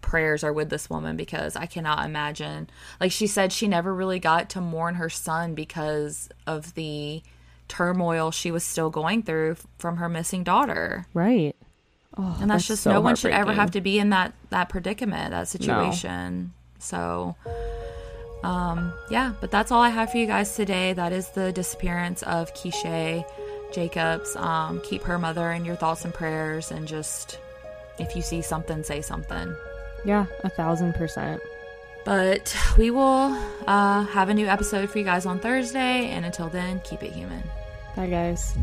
prayers 0.00 0.42
are 0.42 0.52
with 0.52 0.68
this 0.68 0.90
woman 0.90 1.16
because 1.16 1.54
I 1.54 1.66
cannot 1.66 2.04
imagine. 2.04 2.68
Like 3.00 3.12
she 3.12 3.28
said, 3.28 3.52
she 3.52 3.68
never 3.68 3.94
really 3.94 4.18
got 4.18 4.50
to 4.50 4.60
mourn 4.60 4.96
her 4.96 5.08
son 5.08 5.54
because 5.54 6.28
of 6.46 6.74
the 6.74 7.22
turmoil 7.68 8.32
she 8.32 8.50
was 8.50 8.64
still 8.64 8.90
going 8.90 9.22
through 9.22 9.56
from 9.78 9.98
her 9.98 10.08
missing 10.08 10.42
daughter. 10.42 11.06
right. 11.14 11.54
Oh, 12.18 12.38
and 12.40 12.50
that's, 12.50 12.66
just 12.66 12.82
so 12.82 12.92
no 12.92 13.00
one 13.00 13.14
should 13.16 13.30
ever 13.32 13.52
have 13.52 13.70
to 13.72 13.80
be 13.80 13.98
in 13.98 14.10
that 14.10 14.34
that 14.50 14.68
predicament 14.68 15.30
that 15.30 15.46
situation 15.48 16.52
so 16.78 17.36
um 18.42 18.92
yeah 19.10 19.34
but 19.40 19.50
that's 19.50 19.70
all 19.70 19.80
i 19.80 19.90
have 19.90 20.10
for 20.10 20.16
you 20.18 20.26
guys 20.26 20.56
today 20.56 20.92
that 20.94 21.12
is 21.12 21.28
the 21.30 21.52
disappearance 21.52 22.22
of 22.24 22.52
keisha 22.54 23.24
jacobs 23.72 24.34
um 24.36 24.80
keep 24.82 25.02
her 25.02 25.18
mother 25.18 25.52
in 25.52 25.64
your 25.64 25.76
thoughts 25.76 26.04
and 26.04 26.12
prayers 26.12 26.70
and 26.72 26.88
just 26.88 27.38
if 27.98 28.16
you 28.16 28.22
see 28.22 28.40
something 28.42 28.82
say 28.82 29.00
something 29.02 29.54
Yeah, 30.04 30.24
a 30.42 30.48
thousand 30.48 30.94
percent. 30.94 31.40
But 32.06 32.56
we 32.78 32.90
will 32.90 33.36
uh, 33.66 34.04
have 34.04 34.30
a 34.30 34.34
new 34.34 34.46
episode 34.46 34.88
for 34.88 34.96
you 34.98 35.04
guys 35.04 35.26
on 35.26 35.38
Thursday. 35.38 36.08
And 36.08 36.24
until 36.24 36.48
then, 36.48 36.80
keep 36.80 37.02
it 37.02 37.12
human. 37.12 37.42
Bye, 37.94 38.06
guys. 38.08 38.56